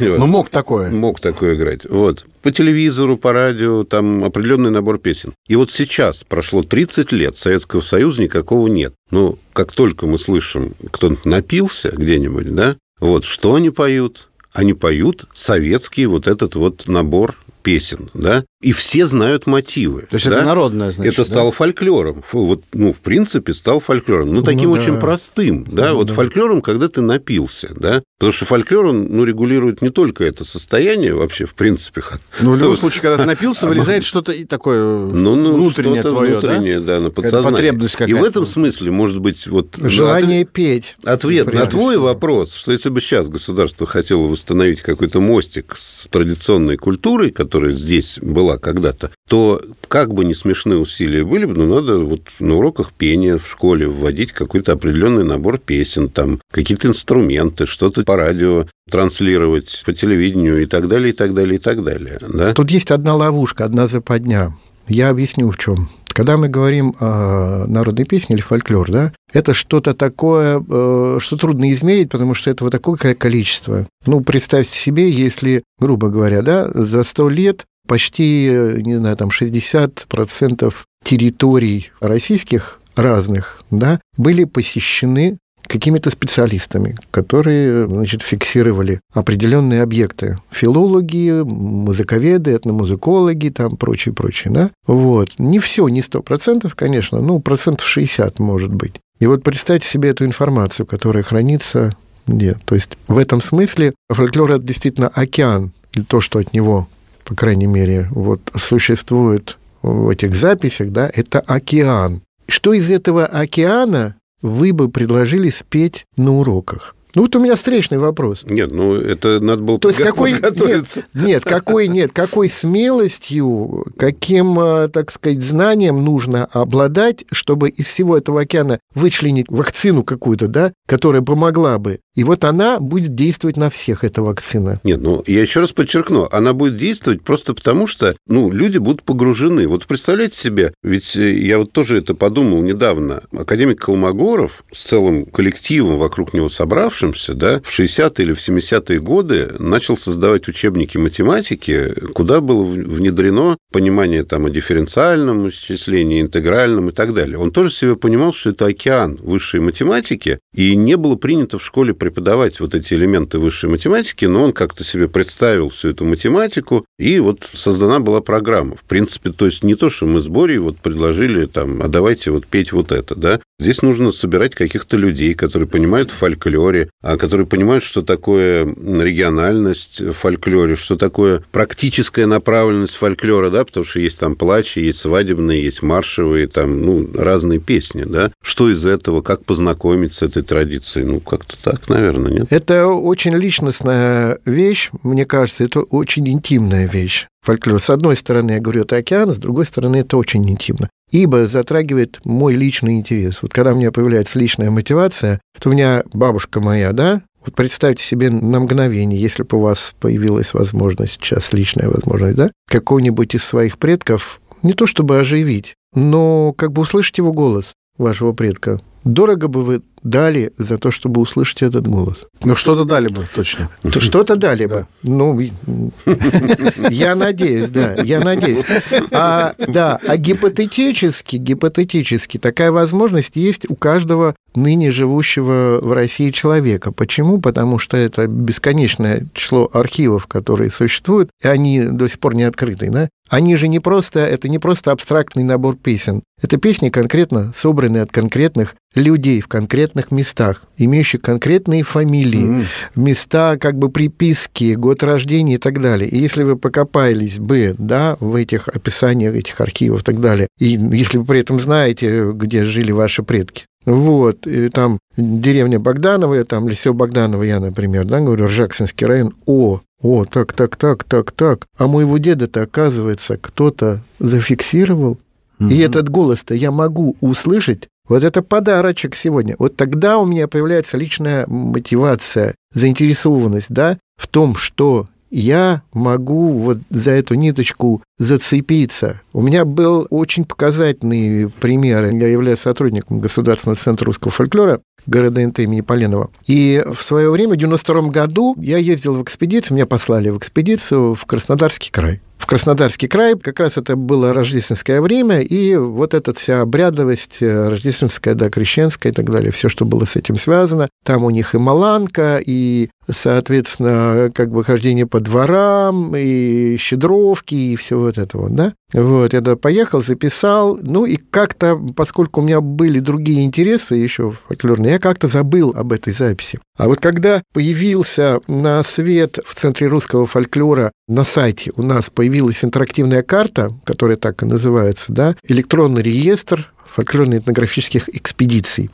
Ну, 0.00 0.26
мог 0.26 0.48
такое. 0.48 0.90
Мог 0.90 1.20
такое 1.20 1.54
играть. 1.54 1.84
Вот. 1.88 2.24
По 2.42 2.52
телевизору, 2.52 3.16
по 3.16 3.32
радио, 3.32 3.84
там 3.84 4.24
определенный 4.24 4.70
набор 4.70 4.98
песен. 4.98 5.32
И 5.48 5.56
вот 5.56 5.70
сейчас 5.70 6.24
прошло 6.24 6.62
30 6.62 7.12
лет, 7.12 7.36
Советского 7.36 7.80
Союза 7.80 8.22
никакого 8.22 8.68
нет. 8.68 8.94
Но 9.10 9.38
как 9.52 9.72
только 9.72 10.06
мы 10.06 10.18
слышим, 10.18 10.72
кто-то 10.90 11.28
напился 11.28 11.90
где-нибудь, 11.90 12.54
да, 12.54 12.76
вот, 13.00 13.24
что 13.24 13.54
они 13.54 13.70
поют? 13.70 14.28
Они 14.52 14.74
поют 14.74 15.26
советский 15.34 16.06
вот 16.06 16.26
этот 16.26 16.54
вот 16.54 16.86
набор 16.86 17.36
песен, 17.68 18.08
да, 18.14 18.44
и 18.62 18.72
все 18.72 19.04
знают 19.04 19.46
мотивы. 19.46 20.06
То 20.08 20.14
есть 20.14 20.26
да? 20.26 20.36
это 20.36 20.44
народное, 20.46 20.90
значит, 20.90 21.12
Это 21.12 21.24
стало 21.24 21.50
да? 21.50 21.56
фольклором. 21.56 22.24
Вот, 22.32 22.62
ну, 22.72 22.94
в 22.94 22.98
принципе, 23.00 23.52
стал 23.52 23.78
фольклором. 23.78 24.32
Ну, 24.32 24.42
таким 24.42 24.70
ну, 24.70 24.76
да. 24.76 24.82
очень 24.82 24.98
простым, 24.98 25.64
да, 25.70 25.90
ну, 25.90 25.96
вот 25.96 26.08
да. 26.08 26.14
фольклором, 26.14 26.62
когда 26.62 26.88
ты 26.88 27.02
напился, 27.02 27.68
да, 27.76 28.02
потому 28.18 28.32
что 28.32 28.46
фольклор, 28.46 28.86
он, 28.86 29.08
ну, 29.10 29.24
регулирует 29.24 29.82
не 29.82 29.90
только 29.90 30.24
это 30.24 30.46
состояние 30.46 31.14
вообще, 31.14 31.44
в 31.44 31.54
принципе. 31.54 32.02
Ну, 32.40 32.52
в 32.52 32.56
любом 32.56 32.76
случае, 32.76 33.02
когда 33.02 33.18
ты 33.18 33.24
напился, 33.26 33.66
вылезает 33.68 34.04
что-то 34.04 34.32
такое 34.46 34.98
ну, 34.98 35.36
ну, 35.36 35.54
внутреннее 35.54 36.00
что 36.00 36.12
твое, 36.12 36.32
внутреннее, 36.32 36.80
да, 36.80 36.96
да 36.96 37.00
на 37.00 37.10
подсознание. 37.10 37.50
Потребность 37.50 37.96
какая-то. 37.96 38.18
И 38.18 38.18
в 38.18 38.24
этом 38.24 38.46
смысле, 38.46 38.90
может 38.90 39.20
быть, 39.20 39.46
вот... 39.46 39.76
Желание 39.76 40.44
от... 40.44 40.52
петь. 40.52 40.96
Ответ 41.04 41.52
на 41.52 41.66
твой 41.66 41.96
всего. 41.96 42.06
вопрос, 42.06 42.54
что 42.54 42.72
если 42.72 42.88
бы 42.88 43.02
сейчас 43.02 43.28
государство 43.28 43.86
хотело 43.86 44.22
восстановить 44.22 44.80
какой-то 44.80 45.20
мостик 45.20 45.74
с 45.76 46.08
традиционной 46.08 46.78
культурой, 46.78 47.30
которая 47.30 47.57
здесь 47.66 48.18
была 48.20 48.58
когда-то, 48.58 49.10
то 49.28 49.60
как 49.88 50.12
бы 50.12 50.24
не 50.24 50.34
смешные 50.34 50.78
усилия 50.78 51.24
были 51.24 51.44
бы, 51.44 51.54
но 51.54 51.66
надо 51.66 51.98
вот 51.98 52.22
на 52.40 52.56
уроках 52.56 52.92
пения 52.92 53.38
в 53.38 53.48
школе 53.48 53.86
вводить 53.86 54.32
какой-то 54.32 54.72
определенный 54.72 55.24
набор 55.24 55.58
песен, 55.58 56.08
там 56.08 56.40
какие-то 56.52 56.88
инструменты, 56.88 57.66
что-то 57.66 58.04
по 58.04 58.16
радио 58.16 58.66
транслировать, 58.90 59.82
по 59.84 59.92
телевидению 59.92 60.62
и 60.62 60.66
так 60.66 60.88
далее, 60.88 61.10
и 61.10 61.12
так 61.12 61.34
далее, 61.34 61.56
и 61.56 61.58
так 61.58 61.84
далее. 61.84 62.18
Да? 62.20 62.54
Тут 62.54 62.70
есть 62.70 62.90
одна 62.90 63.14
ловушка, 63.14 63.64
одна 63.64 63.86
западня. 63.86 64.56
Я 64.86 65.10
объясню 65.10 65.50
в 65.50 65.58
чем. 65.58 65.88
Когда 66.18 66.36
мы 66.36 66.48
говорим 66.48 66.96
о 66.98 67.64
народной 67.68 68.04
песне 68.04 68.34
или 68.34 68.42
фольклор, 68.42 68.90
да, 68.90 69.12
это 69.32 69.54
что-то 69.54 69.94
такое, 69.94 70.60
э, 70.68 71.18
что 71.20 71.36
трудно 71.36 71.72
измерить, 71.72 72.10
потому 72.10 72.34
что 72.34 72.50
этого 72.50 72.72
такое 72.72 72.96
количество. 73.14 73.86
Ну, 74.04 74.20
представьте 74.22 74.76
себе, 74.76 75.08
если, 75.10 75.62
грубо 75.78 76.08
говоря, 76.08 76.42
да, 76.42 76.68
за 76.74 77.04
сто 77.04 77.28
лет 77.28 77.66
почти, 77.86 78.50
не 78.78 78.96
знаю, 78.96 79.16
там 79.16 79.28
60% 79.28 80.74
территорий 81.04 81.92
российских 82.00 82.80
разных, 82.96 83.62
да, 83.70 84.00
были 84.16 84.42
посещены 84.42 85.38
какими-то 85.68 86.10
специалистами, 86.10 86.96
которые 87.10 87.86
значит, 87.86 88.22
фиксировали 88.22 89.00
определенные 89.12 89.82
объекты. 89.82 90.38
Филологи, 90.50 91.42
музыковеды, 91.42 92.54
этномузыкологи, 92.54 93.50
там 93.50 93.76
прочее, 93.76 94.14
прочее. 94.14 94.52
Да? 94.52 94.70
Вот. 94.86 95.30
Не 95.38 95.60
все, 95.60 95.86
не 95.88 96.02
сто 96.02 96.22
процентов, 96.22 96.74
конечно, 96.74 97.20
ну, 97.20 97.38
процентов 97.38 97.86
60 97.86 98.38
может 98.38 98.72
быть. 98.72 98.94
И 99.20 99.26
вот 99.26 99.42
представьте 99.42 99.86
себе 99.88 100.10
эту 100.10 100.24
информацию, 100.24 100.86
которая 100.86 101.22
хранится 101.22 101.96
где. 102.26 102.56
То 102.64 102.74
есть 102.74 102.96
в 103.08 103.18
этом 103.18 103.40
смысле 103.40 103.94
фольклор– 104.10 104.52
это 104.52 104.64
действительно 104.64 105.08
океан, 105.08 105.72
или 105.94 106.04
то, 106.04 106.20
что 106.20 106.38
от 106.38 106.52
него, 106.52 106.88
по 107.24 107.34
крайней 107.34 107.66
мере, 107.66 108.08
вот, 108.10 108.40
существует 108.56 109.58
в 109.82 110.08
этих 110.08 110.34
записях, 110.34 110.90
да, 110.90 111.10
это 111.12 111.40
океан. 111.40 112.22
Что 112.46 112.72
из 112.72 112.90
этого 112.90 113.26
океана 113.26 114.14
вы 114.42 114.72
бы 114.72 114.88
предложили 114.88 115.50
спеть 115.50 116.06
на 116.16 116.38
уроках? 116.38 116.94
Ну, 117.14 117.22
вот 117.22 117.34
у 117.36 117.40
меня 117.40 117.54
встречный 117.54 117.98
вопрос. 117.98 118.44
Нет, 118.44 118.72
ну 118.72 118.94
это 118.94 119.40
надо 119.40 119.62
было 119.62 119.78
То 119.78 119.88
есть 119.88 120.00
какой, 120.00 120.32
нет, 120.32 120.98
нет, 121.14 121.44
какой, 121.44 121.88
нет, 121.88 122.12
какой 122.12 122.48
смелостью, 122.48 123.86
каким, 123.96 124.58
э, 124.58 124.88
так 124.88 125.10
сказать, 125.10 125.42
знанием 125.42 126.04
нужно 126.04 126.44
обладать, 126.46 127.24
чтобы 127.32 127.70
из 127.70 127.86
всего 127.86 128.16
этого 128.16 128.42
океана 128.42 128.78
вычленить 128.94 129.46
вакцину 129.48 130.04
какую-то, 130.04 130.48
да, 130.48 130.72
которая 130.86 131.22
помогла 131.22 131.78
бы. 131.78 132.00
И 132.14 132.24
вот 132.24 132.42
она 132.44 132.80
будет 132.80 133.14
действовать 133.14 133.56
на 133.56 133.70
всех, 133.70 134.02
эта 134.02 134.22
вакцина. 134.22 134.80
Нет, 134.82 135.00
ну 135.00 135.22
я 135.26 135.40
еще 135.40 135.60
раз 135.60 135.70
подчеркну, 135.70 136.28
она 136.32 136.52
будет 136.52 136.76
действовать 136.76 137.22
просто 137.22 137.54
потому, 137.54 137.86
что, 137.86 138.16
ну, 138.26 138.50
люди 138.50 138.78
будут 138.78 139.04
погружены. 139.04 139.68
Вот 139.68 139.86
представляете 139.86 140.34
себе, 140.34 140.74
ведь 140.82 141.16
э, 141.16 141.32
я 141.32 141.58
вот 141.58 141.72
тоже 141.72 141.98
это 141.98 142.14
подумал 142.14 142.60
недавно. 142.62 143.22
Академик 143.32 143.80
Колмогоров 143.80 144.64
с 144.72 144.82
целым 144.82 145.26
коллективом 145.26 145.96
вокруг 145.96 146.34
него 146.34 146.48
собравшимся, 146.98 147.34
да, 147.34 147.60
в 147.60 147.68
60-е 147.68 148.24
или 148.26 148.32
в 148.32 148.38
70-е 148.38 149.00
годы 149.00 149.54
начал 149.58 149.96
создавать 149.96 150.48
учебники 150.48 150.98
математики, 150.98 151.94
куда 152.12 152.40
было 152.40 152.62
внедрено 152.62 153.56
понимание 153.72 154.24
там 154.24 154.46
о 154.46 154.50
дифференциальном 154.50 155.48
исчислении, 155.48 156.20
интегральном 156.20 156.88
и 156.88 156.92
так 156.92 157.14
далее. 157.14 157.38
Он 157.38 157.50
тоже 157.50 157.70
себе 157.70 157.96
понимал, 157.96 158.32
что 158.32 158.50
это 158.50 158.66
океан 158.66 159.18
высшей 159.22 159.60
математики, 159.60 160.38
и 160.54 160.76
не 160.76 160.96
было 160.96 161.16
принято 161.16 161.58
в 161.58 161.64
школе 161.64 161.94
преподавать 161.94 162.60
вот 162.60 162.74
эти 162.74 162.94
элементы 162.94 163.38
высшей 163.38 163.70
математики, 163.70 164.24
но 164.24 164.44
он 164.44 164.52
как-то 164.52 164.84
себе 164.84 165.08
представил 165.08 165.68
всю 165.68 165.90
эту 165.90 166.04
математику, 166.04 166.84
и 166.98 167.20
вот 167.20 167.48
создана 167.52 168.00
была 168.00 168.20
программа. 168.20 168.76
В 168.76 168.82
принципе, 168.82 169.30
то 169.30 169.46
есть 169.46 169.62
не 169.62 169.74
то, 169.74 169.88
что 169.88 170.06
мы 170.06 170.20
с 170.20 170.28
Борей 170.28 170.58
вот 170.58 170.78
предложили 170.78 171.46
там, 171.46 171.82
а 171.82 171.88
давайте 171.88 172.30
вот 172.30 172.46
петь 172.46 172.72
вот 172.72 172.92
это, 172.92 173.14
да. 173.14 173.40
Здесь 173.60 173.82
нужно 173.82 174.12
собирать 174.12 174.54
каких-то 174.54 174.96
людей, 174.96 175.34
которые 175.34 175.68
понимают 175.68 176.12
в 176.12 176.14
фольклоре, 176.14 176.90
а 177.02 177.16
которые 177.16 177.44
понимают, 177.44 177.82
что 177.82 178.02
такое 178.02 178.64
региональность 178.64 180.00
в 180.00 180.12
фольклоре, 180.12 180.76
что 180.76 180.94
такое 180.96 181.42
практическая 181.50 182.26
направленность 182.26 182.94
фольклора, 182.94 183.50
да, 183.50 183.64
потому 183.64 183.84
что 183.84 183.98
есть 183.98 184.20
там 184.20 184.36
плачи, 184.36 184.78
есть 184.78 185.00
свадебные, 185.00 185.60
есть 185.60 185.82
маршевые, 185.82 186.46
там, 186.46 186.82
ну, 186.82 187.08
разные 187.12 187.58
песни, 187.58 188.04
да. 188.04 188.30
Что 188.40 188.70
из 188.70 188.86
этого, 188.86 189.22
как 189.22 189.44
познакомиться 189.44 190.20
с 190.20 190.22
этой 190.30 190.44
традицией? 190.44 191.06
Ну, 191.06 191.18
как-то 191.18 191.56
так, 191.60 191.88
наверное, 191.88 192.30
нет? 192.30 192.46
Это 192.50 192.86
очень 192.86 193.34
личностная 193.34 194.38
вещь, 194.44 194.90
мне 195.02 195.24
кажется, 195.24 195.64
это 195.64 195.80
очень 195.80 196.28
интимная 196.28 196.86
вещь 196.86 197.26
фольклор. 197.48 197.80
С 197.80 197.88
одной 197.88 198.14
стороны, 198.14 198.52
я 198.52 198.60
говорю, 198.60 198.82
это 198.82 198.96
океан, 198.96 199.34
с 199.34 199.38
другой 199.38 199.64
стороны, 199.64 199.96
это 199.96 200.18
очень 200.18 200.48
интимно. 200.48 200.90
Ибо 201.10 201.46
затрагивает 201.46 202.20
мой 202.24 202.54
личный 202.54 202.96
интерес. 202.96 203.40
Вот 203.40 203.54
когда 203.54 203.72
у 203.72 203.76
меня 203.76 203.90
появляется 203.90 204.38
личная 204.38 204.70
мотивация, 204.70 205.40
то 205.58 205.70
у 205.70 205.72
меня 205.72 206.02
бабушка 206.12 206.60
моя, 206.60 206.92
да, 206.92 207.22
вот 207.44 207.54
представьте 207.54 208.04
себе 208.04 208.28
на 208.28 208.60
мгновение, 208.60 209.18
если 209.18 209.44
бы 209.44 209.56
у 209.56 209.60
вас 209.62 209.94
появилась 209.98 210.52
возможность, 210.52 211.14
сейчас 211.14 211.54
личная 211.54 211.88
возможность, 211.88 212.36
да, 212.36 212.50
какого-нибудь 212.68 213.34
из 213.34 213.44
своих 213.44 213.78
предков 213.78 214.42
не 214.62 214.74
то 214.74 214.86
чтобы 214.86 215.18
оживить, 215.18 215.74
но 215.94 216.52
как 216.52 216.72
бы 216.72 216.82
услышать 216.82 217.16
его 217.16 217.32
голос 217.32 217.72
вашего 217.96 218.32
предка. 218.32 218.78
Дорого 219.08 219.48
бы 219.48 219.62
вы 219.62 219.80
дали 220.02 220.52
за 220.58 220.76
то, 220.76 220.90
чтобы 220.90 221.22
услышать 221.22 221.62
этот 221.62 221.88
голос. 221.88 222.26
Ну, 222.44 222.54
что-то 222.56 222.84
дали 222.84 223.08
бы, 223.08 223.26
точно. 223.34 223.70
Что-то 223.88 224.36
дали 224.36 224.66
бы. 224.66 224.86
Ну, 225.02 225.40
я 226.90 227.14
надеюсь, 227.14 227.70
да, 227.70 227.94
я 227.94 228.20
надеюсь. 228.20 228.64
А, 229.10 229.54
да, 229.66 229.98
а 230.06 230.16
гипотетически, 230.18 231.36
гипотетически 231.36 232.36
такая 232.36 232.70
возможность 232.70 233.36
есть 233.36 233.68
у 233.70 233.76
каждого 233.76 234.34
ныне 234.54 234.90
живущего 234.90 235.78
в 235.80 235.92
России 235.92 236.30
человека. 236.30 236.92
Почему? 236.92 237.40
Потому 237.40 237.78
что 237.78 237.96
это 237.96 238.26
бесконечное 238.26 239.26
число 239.32 239.70
архивов, 239.72 240.26
которые 240.26 240.70
существуют, 240.70 241.30
и 241.42 241.48
они 241.48 241.82
до 241.82 242.08
сих 242.08 242.18
пор 242.18 242.34
не 242.34 242.42
открыты, 242.42 242.90
да? 242.90 243.08
Они 243.28 243.56
же 243.56 243.68
не 243.68 243.78
просто, 243.78 244.20
это 244.20 244.48
не 244.48 244.58
просто 244.58 244.90
абстрактный 244.90 245.42
набор 245.42 245.76
песен. 245.76 246.22
Это 246.40 246.56
песни 246.56 246.88
конкретно 246.88 247.52
собранные 247.54 248.02
от 248.02 248.10
конкретных 248.10 248.74
людей 248.98 249.40
в 249.40 249.48
конкретных 249.48 250.10
местах, 250.10 250.62
имеющих 250.76 251.22
конкретные 251.22 251.82
фамилии, 251.82 252.60
mm. 252.60 252.64
места 252.96 253.56
как 253.58 253.76
бы 253.78 253.90
приписки, 253.90 254.74
год 254.74 255.02
рождения 255.02 255.54
и 255.54 255.58
так 255.58 255.80
далее. 255.80 256.08
И 256.08 256.18
если 256.18 256.42
вы 256.42 256.56
покопались 256.56 257.38
бы 257.38 257.74
да, 257.78 258.16
в 258.20 258.34
этих 258.34 258.68
описаниях 258.68 259.34
этих 259.34 259.60
архивов 259.60 260.02
и 260.02 260.04
так 260.04 260.20
далее, 260.20 260.48
и 260.58 260.78
если 260.92 261.18
вы 261.18 261.24
при 261.24 261.40
этом 261.40 261.58
знаете, 261.58 262.32
где 262.32 262.64
жили 262.64 262.92
ваши 262.92 263.22
предки, 263.22 263.64
вот, 263.86 264.46
и 264.46 264.68
там 264.68 264.98
деревня 265.16 265.80
Богданова, 265.80 266.44
там 266.44 266.68
Лисё 266.68 266.92
Богданова, 266.92 267.42
я, 267.42 267.58
например, 267.58 268.04
да, 268.04 268.20
говорю, 268.20 268.44
Ржаксинский 268.44 269.06
район, 269.06 269.34
о, 269.46 269.80
о, 270.02 270.24
так, 270.26 270.52
так, 270.52 270.76
так, 270.76 271.04
так, 271.04 271.32
так. 271.32 271.66
А 271.78 271.86
моего 271.86 272.18
деда-то, 272.18 272.62
оказывается, 272.62 273.38
кто-то 273.38 274.00
зафиксировал. 274.18 275.18
Угу. 275.58 275.70
И 275.70 275.78
этот 275.78 276.08
голос-то 276.08 276.54
я 276.54 276.70
могу 276.70 277.16
услышать 277.20 277.88
вот 278.08 278.24
это 278.24 278.42
подарочек 278.42 279.14
сегодня. 279.14 279.56
Вот 279.58 279.76
тогда 279.76 280.18
у 280.18 280.26
меня 280.26 280.48
появляется 280.48 280.96
личная 280.96 281.46
мотивация, 281.46 282.54
заинтересованность, 282.72 283.70
да, 283.70 283.98
в 284.16 284.26
том, 284.26 284.54
что 284.54 285.06
я 285.30 285.82
могу 285.92 286.52
вот 286.52 286.78
за 286.90 287.10
эту 287.12 287.34
ниточку 287.34 288.02
зацепиться. 288.18 289.20
У 289.32 289.42
меня 289.42 289.64
был 289.64 290.06
очень 290.10 290.44
показательный 290.44 291.50
пример. 291.50 292.06
Я 292.14 292.28
являюсь 292.28 292.60
сотрудником 292.60 293.20
Государственного 293.20 293.76
центра 293.76 294.06
русского 294.06 294.30
фольклора 294.30 294.80
города 295.06 295.46
НТ 295.46 295.60
имени 295.60 295.80
Поленова. 295.80 296.30
И 296.46 296.82
в 296.86 297.02
свое 297.02 297.30
время, 297.30 297.54
в 297.54 297.56
92 297.56 298.02
году, 298.08 298.54
я 298.58 298.78
ездил 298.78 299.14
в 299.14 299.22
экспедицию, 299.22 299.76
меня 299.76 299.86
послали 299.86 300.30
в 300.30 300.38
экспедицию 300.38 301.14
в 301.14 301.24
Краснодарский 301.24 301.90
край 301.90 302.20
в 302.38 302.46
Краснодарский 302.46 303.08
край. 303.08 303.36
Как 303.38 303.60
раз 303.60 303.76
это 303.76 303.96
было 303.96 304.32
рождественское 304.32 305.00
время, 305.00 305.40
и 305.40 305.76
вот 305.76 306.14
эта 306.14 306.32
вся 306.32 306.62
обрядовость 306.62 307.38
э, 307.40 307.68
рождественская, 307.68 308.34
да, 308.34 308.48
крещенская 308.48 309.12
и 309.12 309.14
так 309.14 309.28
далее, 309.30 309.52
все, 309.52 309.68
что 309.68 309.84
было 309.84 310.04
с 310.04 310.16
этим 310.16 310.36
связано. 310.36 310.88
Там 311.04 311.24
у 311.24 311.30
них 311.30 311.54
и 311.54 311.58
маланка, 311.58 312.40
и, 312.44 312.90
соответственно, 313.08 314.30
как 314.34 314.50
бы 314.50 314.64
хождение 314.64 315.06
по 315.06 315.20
дворам, 315.20 316.14
и 316.16 316.76
щедровки, 316.78 317.54
и 317.54 317.76
все 317.76 317.98
вот 317.98 318.18
это 318.18 318.38
вот, 318.38 318.54
да. 318.54 318.74
Вот, 318.94 319.34
я 319.34 319.40
туда 319.40 319.56
поехал, 319.56 320.00
записал, 320.00 320.78
ну 320.80 321.04
и 321.04 321.16
как-то, 321.16 321.76
поскольку 321.94 322.40
у 322.40 322.44
меня 322.44 322.60
были 322.60 323.00
другие 323.00 323.44
интересы 323.44 323.96
еще 323.96 324.32
фольклорные, 324.46 324.92
я 324.92 324.98
как-то 324.98 325.26
забыл 325.26 325.74
об 325.76 325.92
этой 325.92 326.12
записи. 326.12 326.58
А 326.78 326.86
вот 326.86 327.00
когда 327.00 327.42
появился 327.52 328.40
на 328.46 328.84
свет 328.84 329.40
в 329.44 329.54
Центре 329.56 329.88
русского 329.88 330.26
фольклора 330.26 330.92
на 331.08 331.24
сайте 331.24 331.72
у 331.74 331.82
нас 331.82 332.08
появилась 332.08 332.64
интерактивная 332.64 333.22
карта, 333.22 333.74
которая 333.84 334.16
так 334.16 334.44
и 334.44 334.46
называется, 334.46 335.12
да, 335.12 335.36
электронный 335.42 336.02
реестр 336.02 336.72
фольклорно-этнографических 336.96 338.08
экспедиций. 338.12 338.90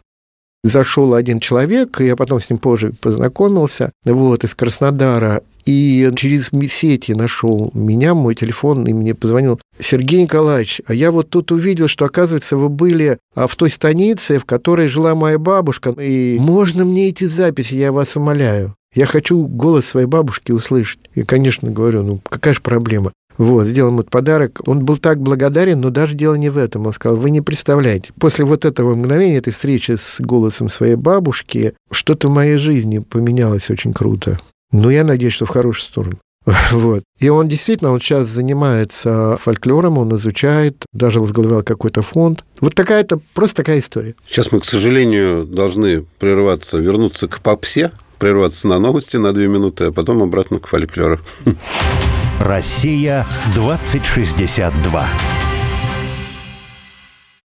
Зашел 0.64 1.12
один 1.12 1.40
человек, 1.40 2.00
я 2.00 2.16
потом 2.16 2.40
с 2.40 2.48
ним 2.48 2.58
позже 2.58 2.94
познакомился, 2.98 3.92
вот, 4.06 4.44
из 4.44 4.54
Краснодара, 4.54 5.42
и 5.66 6.10
через 6.16 6.50
сети 6.70 7.12
нашел 7.12 7.70
меня, 7.74 8.14
мой 8.14 8.34
телефон, 8.34 8.86
и 8.86 8.92
мне 8.92 9.14
позвонил 9.14 9.60
Сергей 9.78 10.22
Николаевич, 10.22 10.80
а 10.86 10.94
я 10.94 11.10
вот 11.10 11.30
тут 11.30 11.52
увидел, 11.52 11.88
что, 11.88 12.04
оказывается, 12.04 12.56
вы 12.56 12.68
были 12.68 13.18
а, 13.34 13.46
в 13.46 13.56
той 13.56 13.70
станице, 13.70 14.38
в 14.38 14.44
которой 14.44 14.88
жила 14.88 15.14
моя 15.14 15.38
бабушка, 15.38 15.90
и 15.90 16.38
можно 16.38 16.84
мне 16.84 17.08
эти 17.08 17.24
записи, 17.24 17.74
я 17.74 17.92
вас 17.92 18.16
умоляю. 18.16 18.74
Я 18.94 19.06
хочу 19.06 19.44
голос 19.46 19.86
своей 19.86 20.06
бабушки 20.06 20.52
услышать. 20.52 21.00
И, 21.14 21.24
конечно, 21.24 21.70
говорю, 21.70 22.04
ну 22.04 22.20
какая 22.22 22.54
же 22.54 22.60
проблема? 22.60 23.12
Вот, 23.36 23.66
сделал 23.66 23.90
ему 23.90 24.04
подарок. 24.04 24.60
Он 24.66 24.84
был 24.84 24.96
так 24.98 25.20
благодарен, 25.20 25.80
но 25.80 25.90
даже 25.90 26.14
дело 26.14 26.34
не 26.34 26.50
в 26.50 26.58
этом. 26.58 26.86
Он 26.86 26.92
сказал, 26.92 27.16
вы 27.16 27.30
не 27.30 27.40
представляете, 27.40 28.12
после 28.20 28.44
вот 28.44 28.64
этого 28.64 28.94
мгновения, 28.94 29.38
этой 29.38 29.52
встречи 29.52 29.96
с 29.98 30.20
голосом 30.20 30.68
своей 30.68 30.94
бабушки, 30.94 31.74
что-то 31.90 32.28
в 32.28 32.32
моей 32.32 32.58
жизни 32.58 33.00
поменялось 33.00 33.70
очень 33.70 33.92
круто. 33.92 34.38
Но 34.74 34.90
я 34.90 35.04
надеюсь, 35.04 35.32
что 35.32 35.46
в 35.46 35.50
хорошую 35.50 35.88
сторону. 35.88 36.18
Вот. 36.72 37.04
И 37.20 37.28
он 37.28 37.48
действительно, 37.48 37.92
он 37.92 38.00
сейчас 38.00 38.28
занимается 38.28 39.38
фольклором, 39.40 39.98
он 39.98 40.14
изучает, 40.16 40.84
даже 40.92 41.20
возглавлял 41.20 41.62
какой-то 41.62 42.02
фонд. 42.02 42.44
Вот 42.60 42.74
такая-то, 42.74 43.20
просто 43.34 43.58
такая 43.58 43.78
история. 43.78 44.14
Сейчас 44.26 44.52
мы, 44.52 44.60
к 44.60 44.64
сожалению, 44.64 45.44
должны 45.46 46.04
прерваться, 46.18 46.78
вернуться 46.78 47.28
к 47.28 47.40
попсе, 47.40 47.92
прерваться 48.18 48.68
на 48.68 48.78
новости 48.78 49.16
на 49.16 49.32
две 49.32 49.46
минуты, 49.46 49.84
а 49.84 49.92
потом 49.92 50.22
обратно 50.22 50.58
к 50.58 50.66
фольклору. 50.66 51.20
Россия 52.40 53.24
2062. 53.54 55.08